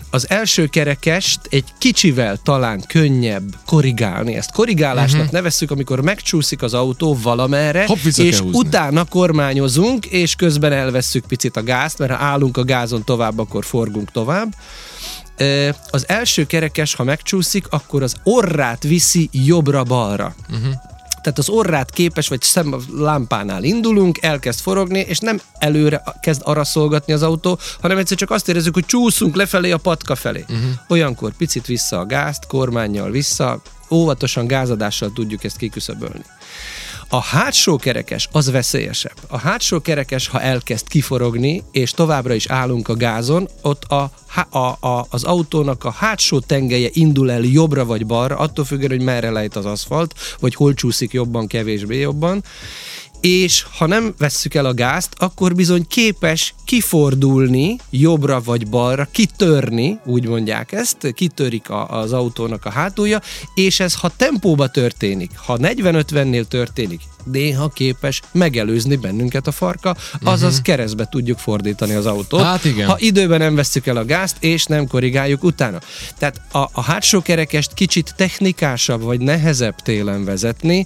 az 0.09 0.29
első 0.29 0.67
kerekest 0.67 1.39
egy 1.49 1.63
kicsivel 1.77 2.37
talán 2.43 2.83
könnyebb 2.87 3.55
korrigálni. 3.65 4.35
Ezt 4.35 4.51
korrigálásnak 4.51 5.19
uh-huh. 5.19 5.33
nevezzük, 5.33 5.71
amikor 5.71 6.01
megcsúszik 6.01 6.61
az 6.61 6.73
autó 6.73 7.17
valamerre, 7.21 7.85
Hopp, 7.85 7.97
és 8.17 8.41
utána 8.41 9.03
kormányozunk, 9.03 10.05
és 10.05 10.35
közben 10.35 10.71
elvesszük 10.71 11.25
picit 11.25 11.57
a 11.57 11.63
gázt, 11.63 11.97
mert 11.97 12.11
ha 12.11 12.23
állunk 12.23 12.57
a 12.57 12.63
gázon 12.63 13.03
tovább, 13.03 13.39
akkor 13.39 13.65
forgunk 13.65 14.11
tovább. 14.11 14.53
Az 15.89 16.05
első 16.07 16.45
kerekes, 16.45 16.95
ha 16.95 17.03
megcsúszik, 17.03 17.65
akkor 17.69 18.03
az 18.03 18.15
orrát 18.23 18.83
viszi 18.83 19.29
jobbra-balra. 19.31 20.35
Uh-huh. 20.49 20.73
Tehát 21.27 21.41
az 21.41 21.49
orrát 21.49 21.91
képes, 21.91 22.27
vagy 22.27 22.41
szem 22.41 22.75
lámpánál 22.93 23.63
indulunk, 23.63 24.21
elkezd 24.21 24.59
forogni, 24.59 24.99
és 24.99 25.19
nem 25.19 25.41
előre 25.57 26.03
kezd 26.21 26.41
araszolgatni 26.43 27.13
az 27.13 27.23
autó, 27.23 27.59
hanem 27.81 27.97
egyszer 27.97 28.17
csak 28.17 28.31
azt 28.31 28.49
érezzük, 28.49 28.73
hogy 28.73 28.85
csúszunk 28.85 29.35
lefelé 29.35 29.71
a 29.71 29.77
patka 29.77 30.15
felé. 30.15 30.45
Uh-huh. 30.49 30.69
Olyankor 30.87 31.31
picit 31.37 31.65
vissza 31.65 31.99
a 31.99 32.05
gázt, 32.05 32.47
kormányjal 32.47 33.11
vissza, 33.11 33.61
óvatosan 33.91 34.47
gázadással 34.47 35.11
tudjuk 35.13 35.43
ezt 35.43 35.57
kiküszöbölni. 35.57 36.23
A 37.09 37.21
hátsó 37.21 37.77
kerekes 37.77 38.27
az 38.31 38.51
veszélyesebb. 38.51 39.17
A 39.27 39.37
hátsó 39.37 39.81
kerekes, 39.81 40.27
ha 40.27 40.41
elkezd 40.41 40.87
kiforogni, 40.87 41.63
és 41.71 41.91
továbbra 41.91 42.33
is 42.33 42.47
állunk 42.47 42.87
a 42.87 42.95
gázon, 42.95 43.47
ott 43.61 43.83
a, 43.83 44.11
a, 44.49 44.87
a, 44.87 45.05
az 45.09 45.23
autónak 45.23 45.83
a 45.83 45.91
hátsó 45.91 46.39
tengelye 46.39 46.89
indul 46.93 47.31
el 47.31 47.41
jobbra 47.41 47.85
vagy 47.85 48.05
balra, 48.05 48.37
attól 48.37 48.65
függően, 48.65 48.89
hogy 48.89 49.01
merre 49.01 49.29
lejt 49.29 49.55
az 49.55 49.65
aszfalt, 49.65 50.13
vagy 50.39 50.55
hol 50.55 50.73
csúszik 50.73 51.13
jobban, 51.13 51.47
kevésbé 51.47 51.99
jobban, 51.99 52.43
és 53.21 53.65
ha 53.77 53.85
nem 53.85 54.13
vesszük 54.17 54.53
el 54.53 54.65
a 54.65 54.73
gázt, 54.73 55.13
akkor 55.17 55.55
bizony 55.55 55.87
képes 55.87 56.53
kifordulni 56.65 57.75
jobbra 57.89 58.41
vagy 58.41 58.67
balra, 58.67 59.07
kitörni, 59.11 59.99
úgy 60.05 60.27
mondják 60.27 60.71
ezt, 60.71 61.13
kitörik 61.13 61.69
a, 61.69 61.99
az 61.99 62.13
autónak 62.13 62.65
a 62.65 62.69
hátulja, 62.69 63.21
és 63.55 63.79
ez 63.79 63.95
ha 63.95 64.11
tempóba 64.15 64.67
történik, 64.67 65.31
ha 65.35 65.57
40-50-nél 65.61 66.43
történik, 66.43 67.01
néha 67.31 67.69
képes 67.69 68.21
megelőzni 68.31 68.95
bennünket 68.95 69.47
a 69.47 69.51
farka, 69.51 69.95
azaz 70.23 70.49
uh-huh. 70.49 70.65
keresztbe 70.65 71.05
tudjuk 71.05 71.37
fordítani 71.37 71.93
az 71.93 72.05
autót. 72.05 72.41
Hát 72.41 72.65
igen. 72.65 72.87
Ha 72.87 72.95
időben 72.99 73.39
nem 73.39 73.55
veszük 73.55 73.87
el 73.87 73.97
a 73.97 74.05
gázt, 74.05 74.35
és 74.39 74.65
nem 74.65 74.87
korrigáljuk 74.87 75.43
utána. 75.43 75.79
Tehát 76.17 76.41
a, 76.51 76.69
a 76.71 76.81
hátsó 76.81 77.21
kerekest 77.21 77.73
kicsit 77.73 78.13
technikásabb 78.15 79.01
vagy 79.01 79.19
nehezebb 79.19 79.75
télen 79.75 80.25
vezetni, 80.25 80.85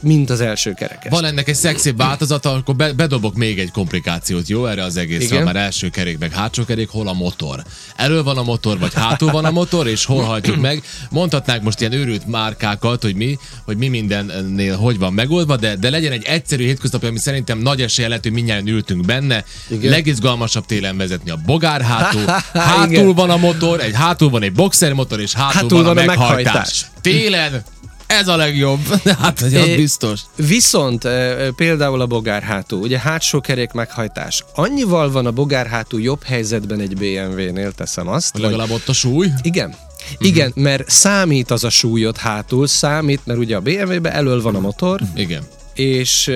mint 0.00 0.30
az 0.30 0.40
első 0.40 0.72
kerekest. 0.72 1.14
Van 1.14 1.24
ennek 1.24 1.45
egy 1.48 1.54
szexi 1.54 1.92
változata, 1.92 2.52
akkor 2.52 2.76
be, 2.76 2.92
bedobok 2.92 3.34
még 3.34 3.58
egy 3.58 3.70
komplikációt, 3.70 4.48
jó, 4.48 4.66
erre 4.66 4.82
az 4.82 4.96
egészre, 4.96 5.34
Igen. 5.34 5.42
már 5.42 5.56
első 5.56 5.88
kerék, 5.88 6.18
meg 6.18 6.32
hátsó 6.32 6.64
kerék, 6.64 6.88
hol 6.88 7.08
a 7.08 7.12
motor. 7.12 7.62
Elől 7.96 8.22
van 8.22 8.36
a 8.38 8.42
motor, 8.42 8.78
vagy 8.78 8.94
hátul 8.94 9.30
van 9.30 9.44
a 9.44 9.50
motor, 9.50 9.86
és 9.86 10.04
hol 10.04 10.22
hajtjuk 10.22 10.60
meg. 10.60 10.82
Mondhatnák 11.10 11.62
most 11.62 11.80
ilyen 11.80 11.92
őrült 11.92 12.26
márkákat, 12.26 13.02
hogy 13.02 13.14
mi, 13.14 13.38
hogy 13.64 13.76
mi 13.76 13.88
mindennél 13.88 14.76
hogy 14.76 14.98
van 14.98 15.12
megoldva, 15.12 15.56
de, 15.56 15.76
de 15.76 15.90
legyen 15.90 16.12
egy 16.12 16.24
egyszerű 16.24 16.64
hétköznapi, 16.64 17.06
ami 17.06 17.18
szerintem 17.18 17.58
nagy 17.58 17.82
esélye 17.82 18.08
lehet, 18.08 18.22
hogy 18.22 18.32
mindjárt 18.32 18.68
ültünk 18.68 19.04
benne. 19.04 19.44
Igen. 19.68 19.90
Legizgalmasabb 19.90 20.66
télen 20.66 20.96
vezetni 20.96 21.30
a 21.30 21.36
bogár 21.46 21.82
hátul. 21.82 22.20
Igen. 22.26 22.38
Hátul 22.52 23.14
van 23.14 23.30
a 23.30 23.36
motor, 23.36 23.80
egy 23.80 23.94
hátul 23.94 24.30
van 24.30 24.42
egy 24.42 24.52
boxer 24.52 24.92
motor, 24.92 25.20
és 25.20 25.32
hátul, 25.32 25.60
Hátul 25.60 25.82
van, 25.82 25.90
a 25.90 25.94
van 25.94 26.02
a 26.04 26.06
meghajtás. 26.06 26.44
meghajtás. 26.44 26.86
Télen 27.00 27.64
ez 28.06 28.28
a 28.28 28.36
legjobb. 28.36 28.80
Hát, 29.20 29.40
hogy 29.40 29.54
az 29.54 29.66
É, 29.66 29.76
biztos. 29.76 30.20
Viszont 30.36 31.08
például 31.56 32.00
a 32.00 32.06
bogárhátú, 32.06 32.82
ugye 32.82 32.98
hátsó 32.98 33.40
kerék 33.40 33.72
meghajtás. 33.72 34.44
Annyival 34.54 35.10
van 35.10 35.26
a 35.26 35.30
bogárhátú 35.30 35.98
jobb 35.98 36.22
helyzetben 36.22 36.80
egy 36.80 36.96
BMW-nél, 36.96 37.72
teszem 37.72 38.08
azt. 38.08 38.32
Hogy 38.32 38.40
legalább 38.40 38.70
ott 38.70 38.88
a 38.88 38.92
súly. 38.92 39.30
Igen. 39.42 39.74
Igen, 40.18 40.52
mert 40.54 40.90
számít 40.90 41.50
az 41.50 41.64
a 41.64 41.70
súlyod 41.70 42.16
hátul, 42.16 42.66
számít, 42.66 43.20
mert 43.24 43.38
ugye 43.38 43.56
a 43.56 43.60
BMW-be 43.60 44.12
elől 44.12 44.42
van 44.42 44.54
a 44.54 44.60
motor, 44.60 45.00
Igen. 45.14 45.42
És 45.76 46.28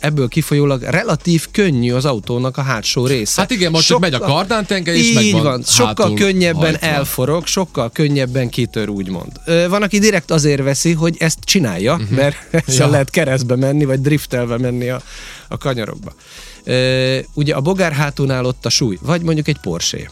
ebből 0.00 0.28
kifolyólag 0.28 0.82
relatív 0.82 1.46
könnyű 1.50 1.92
az 1.92 2.04
autónak 2.04 2.56
a 2.56 2.62
hátsó 2.62 3.06
része. 3.06 3.40
Hát 3.40 3.50
igen, 3.50 3.70
most 3.70 3.86
csak 3.86 4.00
megy 4.00 4.14
a 4.14 4.18
kardántenge, 4.18 4.94
és 4.94 5.08
Így 5.08 5.14
megvan 5.14 5.42
van, 5.42 5.62
sokkal 5.62 6.14
könnyebben 6.14 6.60
hajtva. 6.62 6.86
elforog, 6.86 7.46
sokkal 7.46 7.90
könnyebben 7.90 8.48
kitör, 8.48 8.88
úgymond. 8.88 9.32
Van, 9.68 9.82
aki 9.82 9.98
direkt 9.98 10.30
azért 10.30 10.62
veszi, 10.62 10.92
hogy 10.92 11.16
ezt 11.18 11.38
csinálja, 11.44 11.94
uh-huh. 11.94 12.10
mert 12.10 12.36
ezzel. 12.50 12.74
Ja. 12.86 12.90
lehet 12.90 13.10
keresztbe 13.10 13.56
menni, 13.56 13.84
vagy 13.84 14.00
driftelve 14.00 14.58
menni 14.58 14.88
a, 14.88 15.02
a 15.48 15.58
kanyarokba. 15.58 16.12
Ugye 17.34 17.54
a 17.54 17.60
bogár 17.60 17.92
hátulnál 17.92 18.44
ott 18.44 18.66
a 18.66 18.68
súly, 18.68 18.98
vagy 19.02 19.22
mondjuk 19.22 19.48
egy 19.48 19.58
Porsche. 19.58 20.10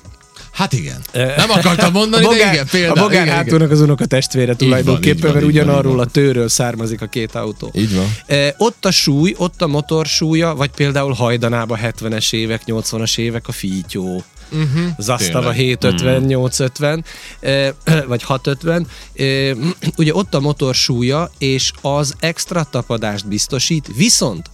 Hát 0.54 0.72
igen. 0.72 1.00
Nem 1.12 1.50
akartam 1.50 1.92
mondani, 1.92 2.24
a 2.24 2.28
bogár, 2.28 2.46
de 2.46 2.52
igen, 2.52 2.66
például. 2.70 2.98
a 2.98 3.02
bogár 3.02 3.12
igen, 3.12 3.24
igen. 3.24 3.36
hátulnak 3.36 3.70
az 3.70 3.80
unoka 3.80 4.06
testvére 4.06 4.54
tulajdonképpen, 4.54 5.20
van, 5.20 5.30
mert 5.32 5.44
van, 5.44 5.50
ugyanarról 5.50 5.96
van. 5.96 6.06
a 6.06 6.10
tőről 6.10 6.48
származik 6.48 7.02
a 7.02 7.06
két 7.06 7.34
autó. 7.34 7.70
Így 7.74 7.94
van. 7.94 8.14
E, 8.26 8.54
ott 8.58 8.84
a 8.84 8.90
súly, 8.90 9.34
ott 9.38 9.62
a 9.62 9.66
motor 9.66 10.06
súlya, 10.06 10.54
vagy 10.54 10.70
például 10.70 11.12
hajdanába 11.12 11.78
70-es 11.82 12.32
évek, 12.32 12.62
80-as 12.66 13.18
évek 13.18 13.48
a 13.48 13.52
fítyó. 13.52 14.22
Uh-huh. 14.52 14.84
Zasztava 14.98 15.52
Tényleg. 15.52 15.56
750, 15.56 16.22
850, 16.22 17.04
e, 17.40 17.74
vagy 18.06 18.22
650. 18.22 18.86
E, 19.14 19.24
ugye 20.02 20.14
ott 20.14 20.34
a 20.34 20.40
motor 20.40 20.74
súlya, 20.74 21.30
és 21.38 21.72
az 21.80 22.14
extra 22.18 22.66
tapadást 22.70 23.26
biztosít, 23.26 23.88
viszont 23.96 24.50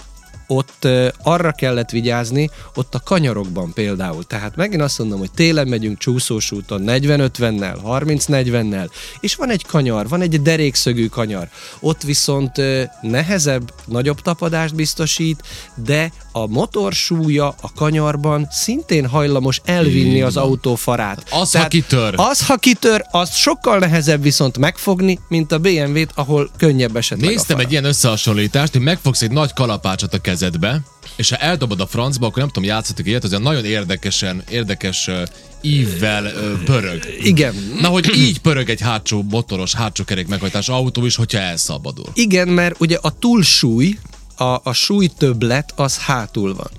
ott 0.50 0.88
arra 1.22 1.52
kellett 1.52 1.90
vigyázni, 1.90 2.50
ott 2.74 2.94
a 2.94 3.00
kanyarokban 3.04 3.72
például. 3.72 4.24
Tehát 4.24 4.56
megint 4.56 4.82
azt 4.82 4.98
mondom, 4.98 5.18
hogy 5.18 5.30
télen 5.30 5.68
megyünk 5.68 5.98
csúszós 5.98 6.50
úton 6.50 6.82
40-50-nel, 6.86 7.76
30-40-nel, 7.84 8.90
és 9.20 9.34
van 9.34 9.50
egy 9.50 9.66
kanyar, 9.66 10.08
van 10.08 10.20
egy 10.20 10.42
derékszögű 10.42 11.06
kanyar. 11.06 11.48
Ott 11.80 12.02
viszont 12.02 12.52
nehezebb, 13.00 13.72
nagyobb 13.86 14.20
tapadást 14.20 14.74
biztosít, 14.74 15.42
de 15.74 16.12
a 16.32 16.46
motor 16.46 16.92
súlya 16.92 17.54
a 17.60 17.72
kanyarban 17.74 18.48
szintén 18.50 19.06
hajlamos 19.06 19.60
elvinni 19.64 20.22
az 20.22 20.36
autó 20.36 20.74
farát. 20.74 21.24
Az, 21.30 21.54
ha 21.54 21.68
kitör. 21.68 22.14
Az, 22.16 22.46
ha 22.46 22.56
kitör, 22.56 23.04
az 23.10 23.34
sokkal 23.34 23.78
nehezebb 23.78 24.22
viszont 24.22 24.58
megfogni, 24.58 25.18
mint 25.28 25.52
a 25.52 25.58
BMW-t, 25.58 26.10
ahol 26.14 26.50
könnyebb 26.56 26.96
esetleg 26.96 27.30
Néztem 27.30 27.58
egy 27.58 27.70
ilyen 27.70 27.84
összehasonlítást, 27.84 28.72
hogy 28.72 28.82
megfogsz 28.82 29.22
egy 29.22 29.30
nagy 29.30 29.52
kalapácsot 29.52 30.14
a 30.14 30.18
kezedbe, 30.40 30.80
és 31.16 31.30
ha 31.30 31.36
eldobod 31.36 31.80
a 31.80 31.86
francba, 31.86 32.26
akkor 32.26 32.38
nem 32.38 32.50
tudom, 32.50 32.68
játszatok 32.68 33.06
ilyet, 33.06 33.24
az 33.24 33.30
olyan 33.30 33.42
nagyon 33.42 33.64
érdekesen, 33.64 34.42
érdekes 34.50 35.06
uh, 35.06 35.22
ívvel 35.60 36.24
uh, 36.24 36.64
pörög. 36.64 37.02
Igen. 37.22 37.54
Na, 37.80 37.88
hogy 37.88 38.16
így 38.16 38.38
pörög 38.38 38.70
egy 38.70 38.80
hátsó 38.80 39.22
motoros, 39.30 39.74
hátsó 39.74 40.04
kerék 40.04 40.26
meghajtás 40.26 40.68
autó 40.68 41.04
is, 41.04 41.16
hogyha 41.16 41.38
elszabadul. 41.38 42.06
Igen, 42.14 42.48
mert 42.48 42.80
ugye 42.80 42.98
a 43.00 43.10
túlsúly, 43.18 43.98
a, 44.36 44.60
a 44.62 44.72
súly 44.72 45.10
többlet 45.18 45.72
az 45.76 45.98
hátul 45.98 46.54
van. 46.54 46.70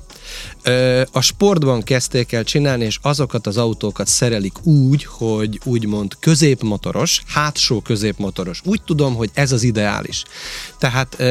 A 1.12 1.22
sportban 1.22 1.82
kezdték 1.82 2.32
el 2.32 2.44
csinálni, 2.44 2.86
és 2.86 3.00
azokat 3.02 3.48
az 3.48 3.58
autókat 3.58 4.08
szerelik 4.08 4.66
úgy, 4.66 5.04
hogy 5.10 5.60
úgymond 5.64 6.16
középmotoros, 6.20 7.22
hátsó 7.28 7.82
középmotoros. 7.82 8.62
Úgy 8.66 8.82
tudom, 8.86 9.16
hogy 9.16 9.30
ez 9.34 9.52
az 9.52 9.64
ideális. 9.64 10.24
Tehát 10.78 11.22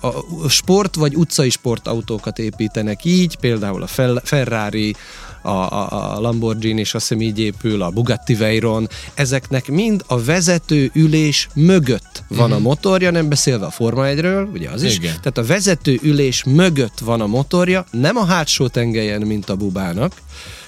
a 0.00 0.48
sport 0.48 0.94
vagy 0.94 1.16
utcai 1.16 1.50
sportautókat 1.50 2.38
építenek 2.38 3.04
így, 3.04 3.36
például 3.36 3.82
a 3.82 4.20
Ferrari, 4.22 4.94
a, 5.42 5.48
a, 5.48 6.16
a 6.16 6.20
Lamborghini 6.20 6.80
is 6.80 6.94
azt 6.94 7.08
hiszem 7.08 7.22
így 7.22 7.38
épül, 7.38 7.82
a 7.82 7.90
Bugatti 7.90 8.34
Veyron, 8.34 8.88
ezeknek 9.14 9.68
mind 9.68 10.04
a 10.06 10.22
vezető 10.22 10.90
ülés 10.94 11.48
mögött 11.54 12.22
van 12.28 12.52
a 12.52 12.58
motorja, 12.58 13.10
nem 13.10 13.28
beszélve 13.28 13.66
a 13.66 13.70
Forma 13.70 14.02
1-ről, 14.06 14.52
ugye 14.52 14.68
az 14.68 14.82
is. 14.82 14.96
Igen. 14.96 15.14
Tehát 15.16 15.38
a 15.38 15.44
vezető 15.44 15.98
ülés 16.02 16.44
mögött 16.44 16.98
van 16.98 17.20
a 17.20 17.26
motorja, 17.26 17.84
nem 17.90 18.16
a 18.16 18.24
hátsó 18.24 18.68
tengelyen, 18.68 19.20
mint 19.20 19.48
a 19.48 19.56
bubának, 19.56 20.12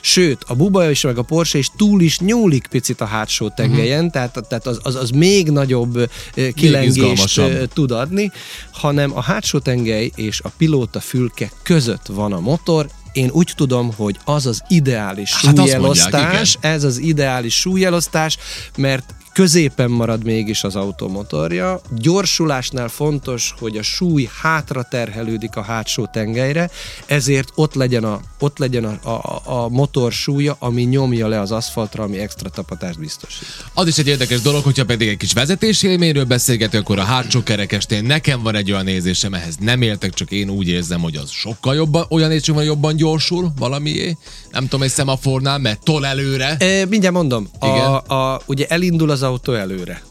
Sőt, 0.05 0.45
a 0.47 0.55
buba 0.55 0.91
is, 0.91 1.03
meg 1.03 1.19
a 1.19 1.23
Porsche 1.23 1.59
is 1.59 1.71
túl 1.77 2.01
is 2.01 2.19
nyúlik 2.19 2.67
picit 2.67 3.01
a 3.01 3.05
hátsó 3.05 3.49
tengelyen, 3.49 4.05
uh-huh. 4.05 4.13
tehát, 4.13 4.49
tehát 4.49 4.67
az, 4.67 4.81
az, 4.83 4.95
az 4.95 5.11
még 5.11 5.51
nagyobb 5.51 5.97
ö, 6.35 6.49
kilengést 6.55 6.97
izgalmasabb. 6.97 7.51
ö, 7.51 7.67
tud 7.67 7.91
adni, 7.91 8.31
hanem 8.73 9.17
a 9.17 9.21
hátsó 9.21 9.59
tengely 9.59 10.11
és 10.15 10.41
a 10.41 10.49
pilóta 10.57 11.01
fülke 11.01 11.51
között 11.63 12.07
van 12.07 12.33
a 12.33 12.41
motor, 12.41 12.89
én 13.13 13.31
úgy 13.33 13.53
tudom, 13.57 13.93
hogy 13.97 14.19
az 14.25 14.47
az 14.47 14.63
ideális 14.69 15.35
Hát 15.35 15.57
súlyelosztás, 15.57 16.13
mondják, 16.13 16.75
ez 16.75 16.85
az 16.85 16.99
ideális 16.99 17.55
súlyelosztás, 17.61 18.39
mert 18.77 19.15
középen 19.33 19.91
marad 19.91 20.25
mégis 20.25 20.65
az 20.65 20.77
automotorja. 20.77 21.81
Gyorsulásnál 21.91 22.89
fontos, 22.89 23.55
hogy 23.59 23.77
a 23.77 23.83
súly 23.83 24.29
hátra 24.43 24.83
terhelődik 24.83 25.57
a 25.57 25.63
hátsó 25.63 26.07
tengelyre, 26.07 26.71
ezért 27.07 27.53
ott 27.55 27.75
legyen 27.75 28.05
a, 28.05 28.21
ott 28.39 28.59
legyen 28.59 28.85
a, 28.85 29.11
a, 29.11 29.43
a 29.45 29.69
motor 29.69 30.13
súlya, 30.13 30.57
ami 30.59 30.83
nyomja 30.83 31.29
le 31.29 31.41
az 31.41 31.53
aszfaltra, 31.53 32.03
ami 32.03 32.19
extra 32.19 32.49
tapadást 32.49 32.99
biztosít. 32.99 33.47
Az 33.75 33.87
is 33.87 33.99
egy 33.99 34.07
érdekes 34.07 34.41
dolog, 34.41 34.63
hogyha 34.63 34.85
pedig 34.85 35.09
egy 35.09 35.17
kis 35.17 35.33
vezetési 35.33 35.89
élményről 35.89 36.25
beszélgetünk, 36.25 36.83
akkor 36.83 36.99
a 36.99 37.05
hátsó 37.05 37.43
kerekestén 37.43 38.05
nekem 38.05 38.43
van 38.43 38.55
egy 38.55 38.73
olyan 38.73 38.85
nézésem, 38.85 39.35
ehhez 39.35 39.57
nem 39.61 39.83
értek, 39.83 40.15
csak 40.15 40.31
én 40.31 40.51
úgy 40.51 40.69
érzem, 40.69 41.01
hogy 41.01 41.17
az 41.17 41.31
sokkal 41.31 41.75
jobban, 41.75 42.07
olyan 42.09 42.31
érzésem, 42.31 42.55
hogy 42.55 42.65
jobban 42.65 42.97
gyorsul 42.97 43.53
valamié. 43.59 44.17
Nem 44.51 44.63
tudom, 44.63 44.83
egy 44.83 44.91
szemafornál, 44.91 45.59
mert 45.59 45.85
tol 45.85 46.07
előre. 46.07 46.57
E, 46.57 46.87
mindjárt 46.87 47.15
mondom, 47.15 47.49
Igen. 47.63 47.85
a, 47.85 48.15
a, 48.15 48.41
ugye 48.47 48.67
elindul 48.67 49.11
az 49.11 49.22
autó 49.23 49.53
előre, 49.55 50.03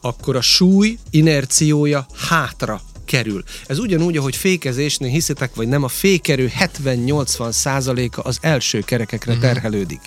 akkor 0.00 0.36
a 0.36 0.40
súly 0.40 0.98
inerciója 1.10 2.06
hátra 2.28 2.80
kerül. 3.04 3.42
Ez 3.66 3.78
ugyanúgy, 3.78 4.16
ahogy 4.16 4.36
fékezésnél 4.36 5.10
hiszitek, 5.10 5.54
vagy 5.54 5.68
nem, 5.68 5.82
a 5.82 5.88
fékerő 5.88 6.50
70-80 6.58 7.50
százaléka 7.52 8.22
az 8.22 8.38
első 8.40 8.80
kerekekre 8.80 9.32
Mhm. 9.32 9.40
terhelődik. 9.40 10.00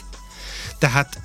Tehát 0.80 1.22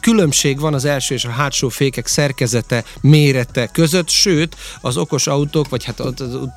különbség 0.00 0.60
van 0.60 0.74
az 0.74 0.84
első 0.84 1.14
és 1.14 1.24
a 1.24 1.30
hátsó 1.30 1.68
fékek 1.68 2.06
szerkezete, 2.06 2.84
mérete 3.00 3.66
között, 3.66 4.08
sőt, 4.08 4.56
az 4.80 4.96
okos 4.96 5.26
autók, 5.26 5.68
vagy 5.68 5.84
hát 5.84 6.00
ott- 6.00 6.20
ott 6.20 6.50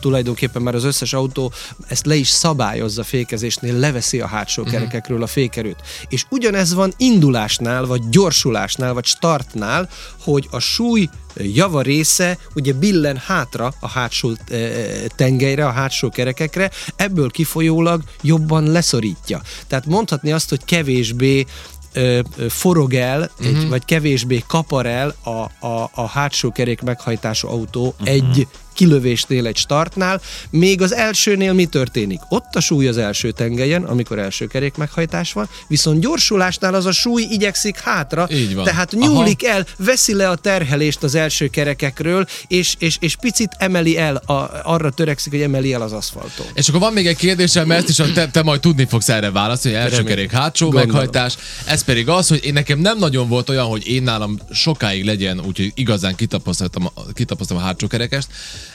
tulajdonképpen 0.00 0.62
már 0.62 0.74
az 0.74 0.84
összes 0.84 1.12
autó 1.12 1.52
ezt 1.88 2.06
le 2.06 2.14
is 2.14 2.28
szabályozza 2.28 3.04
fékezésnél, 3.04 3.74
leveszi 3.74 4.20
a 4.20 4.26
hátsó 4.26 4.62
kerekekről 4.62 5.22
a 5.22 5.26
fékerőt. 5.26 5.76
És 6.08 6.24
ugyanez 6.30 6.74
van 6.74 6.92
indulásnál, 6.96 7.86
vagy 7.86 8.08
gyorsulásnál, 8.08 8.92
vagy 8.94 9.04
startnál, 9.04 9.88
hogy 10.20 10.48
a 10.50 10.58
súly 10.58 11.08
java 11.36 11.80
része 11.80 12.38
ugye 12.54 12.72
billen 12.72 13.16
hátra 13.16 13.72
a 13.80 13.88
hátsó 13.88 14.32
eh, 14.48 15.04
tengelyre, 15.16 15.66
a 15.66 15.70
hátsó 15.70 16.08
kerekekre, 16.08 16.70
ebből 16.96 17.30
kifolyólag 17.30 18.02
jobban 18.22 18.64
leszorítja. 18.64 19.40
Tehát 19.66 19.86
mondhatni 19.86 20.32
azt, 20.32 20.48
hogy 20.48 20.64
kevésbé 20.64 21.46
ö, 21.92 22.20
forog 22.48 22.94
el, 22.94 23.30
uh-huh. 23.38 23.46
egy, 23.46 23.68
vagy 23.68 23.84
kevésbé 23.84 24.44
kapar 24.46 24.86
el 24.86 25.14
a, 25.22 25.66
a, 25.66 25.90
a 25.94 26.06
hátsó 26.06 26.52
kerék 26.52 26.80
meghajtású 26.80 27.48
autó 27.48 27.86
uh-huh. 27.86 28.08
egy 28.08 28.46
kilövésnél, 28.74 29.46
egy 29.46 29.56
startnál, 29.56 30.20
még 30.50 30.82
az 30.82 30.94
elsőnél 30.94 31.52
mi 31.52 31.64
történik? 31.64 32.20
Ott 32.28 32.54
a 32.54 32.60
súly 32.60 32.88
az 32.88 32.96
első 32.96 33.30
tengelyen, 33.30 33.82
amikor 33.82 34.18
első 34.18 34.46
kerék 34.46 34.74
meghajtás 34.76 35.32
van, 35.32 35.48
viszont 35.68 36.00
gyorsulásnál 36.00 36.74
az 36.74 36.86
a 36.86 36.92
súly 36.92 37.22
igyekszik 37.22 37.78
hátra, 37.78 38.28
Így 38.32 38.54
van. 38.54 38.64
tehát 38.64 38.92
nyúlik 38.92 39.44
el, 39.44 39.66
veszi 39.76 40.14
le 40.14 40.28
a 40.28 40.34
terhelést 40.36 41.02
az 41.02 41.14
első 41.14 41.48
kerekekről, 41.48 42.26
és, 42.48 42.74
és, 42.78 42.96
és 43.00 43.16
picit 43.16 43.50
emeli 43.58 43.98
el, 43.98 44.16
a, 44.16 44.60
arra 44.62 44.90
törekszik, 44.90 45.32
hogy 45.32 45.42
emeli 45.42 45.72
el 45.72 45.82
az 45.82 45.92
aszfalton. 45.92 46.46
És 46.54 46.68
akkor 46.68 46.80
van 46.80 46.92
még 46.92 47.06
egy 47.06 47.16
kérdésem, 47.16 47.66
mert 47.66 47.88
ezt 47.88 47.98
is 48.00 48.12
te, 48.12 48.28
te 48.28 48.42
majd 48.42 48.60
tudni 48.60 48.86
fogsz 48.86 49.08
erre 49.08 49.30
válaszolni, 49.30 49.76
első 49.78 49.96
Remélem. 49.96 50.16
kerék 50.16 50.30
hátsó 50.30 50.64
Gondolom. 50.66 50.88
meghajtás. 50.88 51.36
Ez 51.64 51.84
pedig 51.84 52.08
az, 52.08 52.28
hogy 52.28 52.44
én 52.44 52.52
nekem 52.52 52.78
nem 52.78 52.98
nagyon 52.98 53.28
volt 53.28 53.48
olyan, 53.48 53.66
hogy 53.66 53.86
én 53.86 54.02
nálam 54.02 54.38
sokáig 54.52 55.04
legyen, 55.04 55.40
úgyhogy 55.46 55.72
igazán 55.74 56.14
kitapasztaltam, 56.14 56.88
kitapasztaltam 57.14 57.66
a 57.66 57.68
hátsó 57.68 57.86
kerekest, 57.86 58.28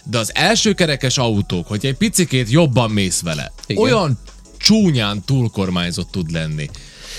de 0.03 0.17
az 0.17 0.31
első 0.33 0.73
kerekes 0.73 1.17
autók, 1.17 1.67
hogy 1.67 1.85
egy 1.85 1.95
picikét 1.95 2.49
jobban 2.49 2.91
mész 2.91 3.21
vele, 3.21 3.51
Igen. 3.67 3.83
olyan 3.83 4.19
csúnyán 4.57 5.23
túlkormányzott 5.25 6.11
tud 6.11 6.31
lenni. 6.31 6.69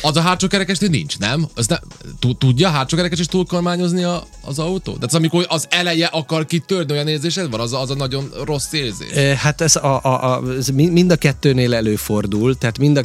Az 0.03 0.17
a 0.17 0.21
hátsó 0.21 0.47
kerekesnél 0.47 0.89
nincs, 0.89 1.19
nem? 1.19 1.47
Az 1.55 1.67
ne, 1.67 1.77
tu- 2.19 2.39
tudja 2.39 2.69
a 2.69 2.71
hátsó 2.71 2.97
kerekes 2.97 3.19
is 3.19 3.27
túlkormányozni 3.27 4.03
a, 4.03 4.27
az 4.45 4.59
autó? 4.59 4.93
De 4.97 5.07
az 5.07 5.15
amikor 5.15 5.47
az 5.49 5.67
eleje 5.71 6.07
akar 6.07 6.47
kitörni, 6.47 6.93
olyan 6.93 7.09
érzésed 7.09 7.51
van? 7.51 7.61
Az 7.61 7.73
a, 7.73 7.81
az 7.81 7.91
a 7.91 7.95
nagyon 7.95 8.33
rossz 8.45 8.73
érzés. 8.73 9.37
Hát 9.37 9.61
ez 9.61 9.77
a, 9.77 10.01
a, 10.03 10.35
a, 10.35 10.43
ez 10.59 10.69
mi- 10.69 10.89
mind 10.89 11.11
a 11.11 11.17
kettőnél 11.17 11.75
előfordul, 11.75 12.59
tehát 12.59 12.79
mind 12.79 12.97
a 12.97 13.05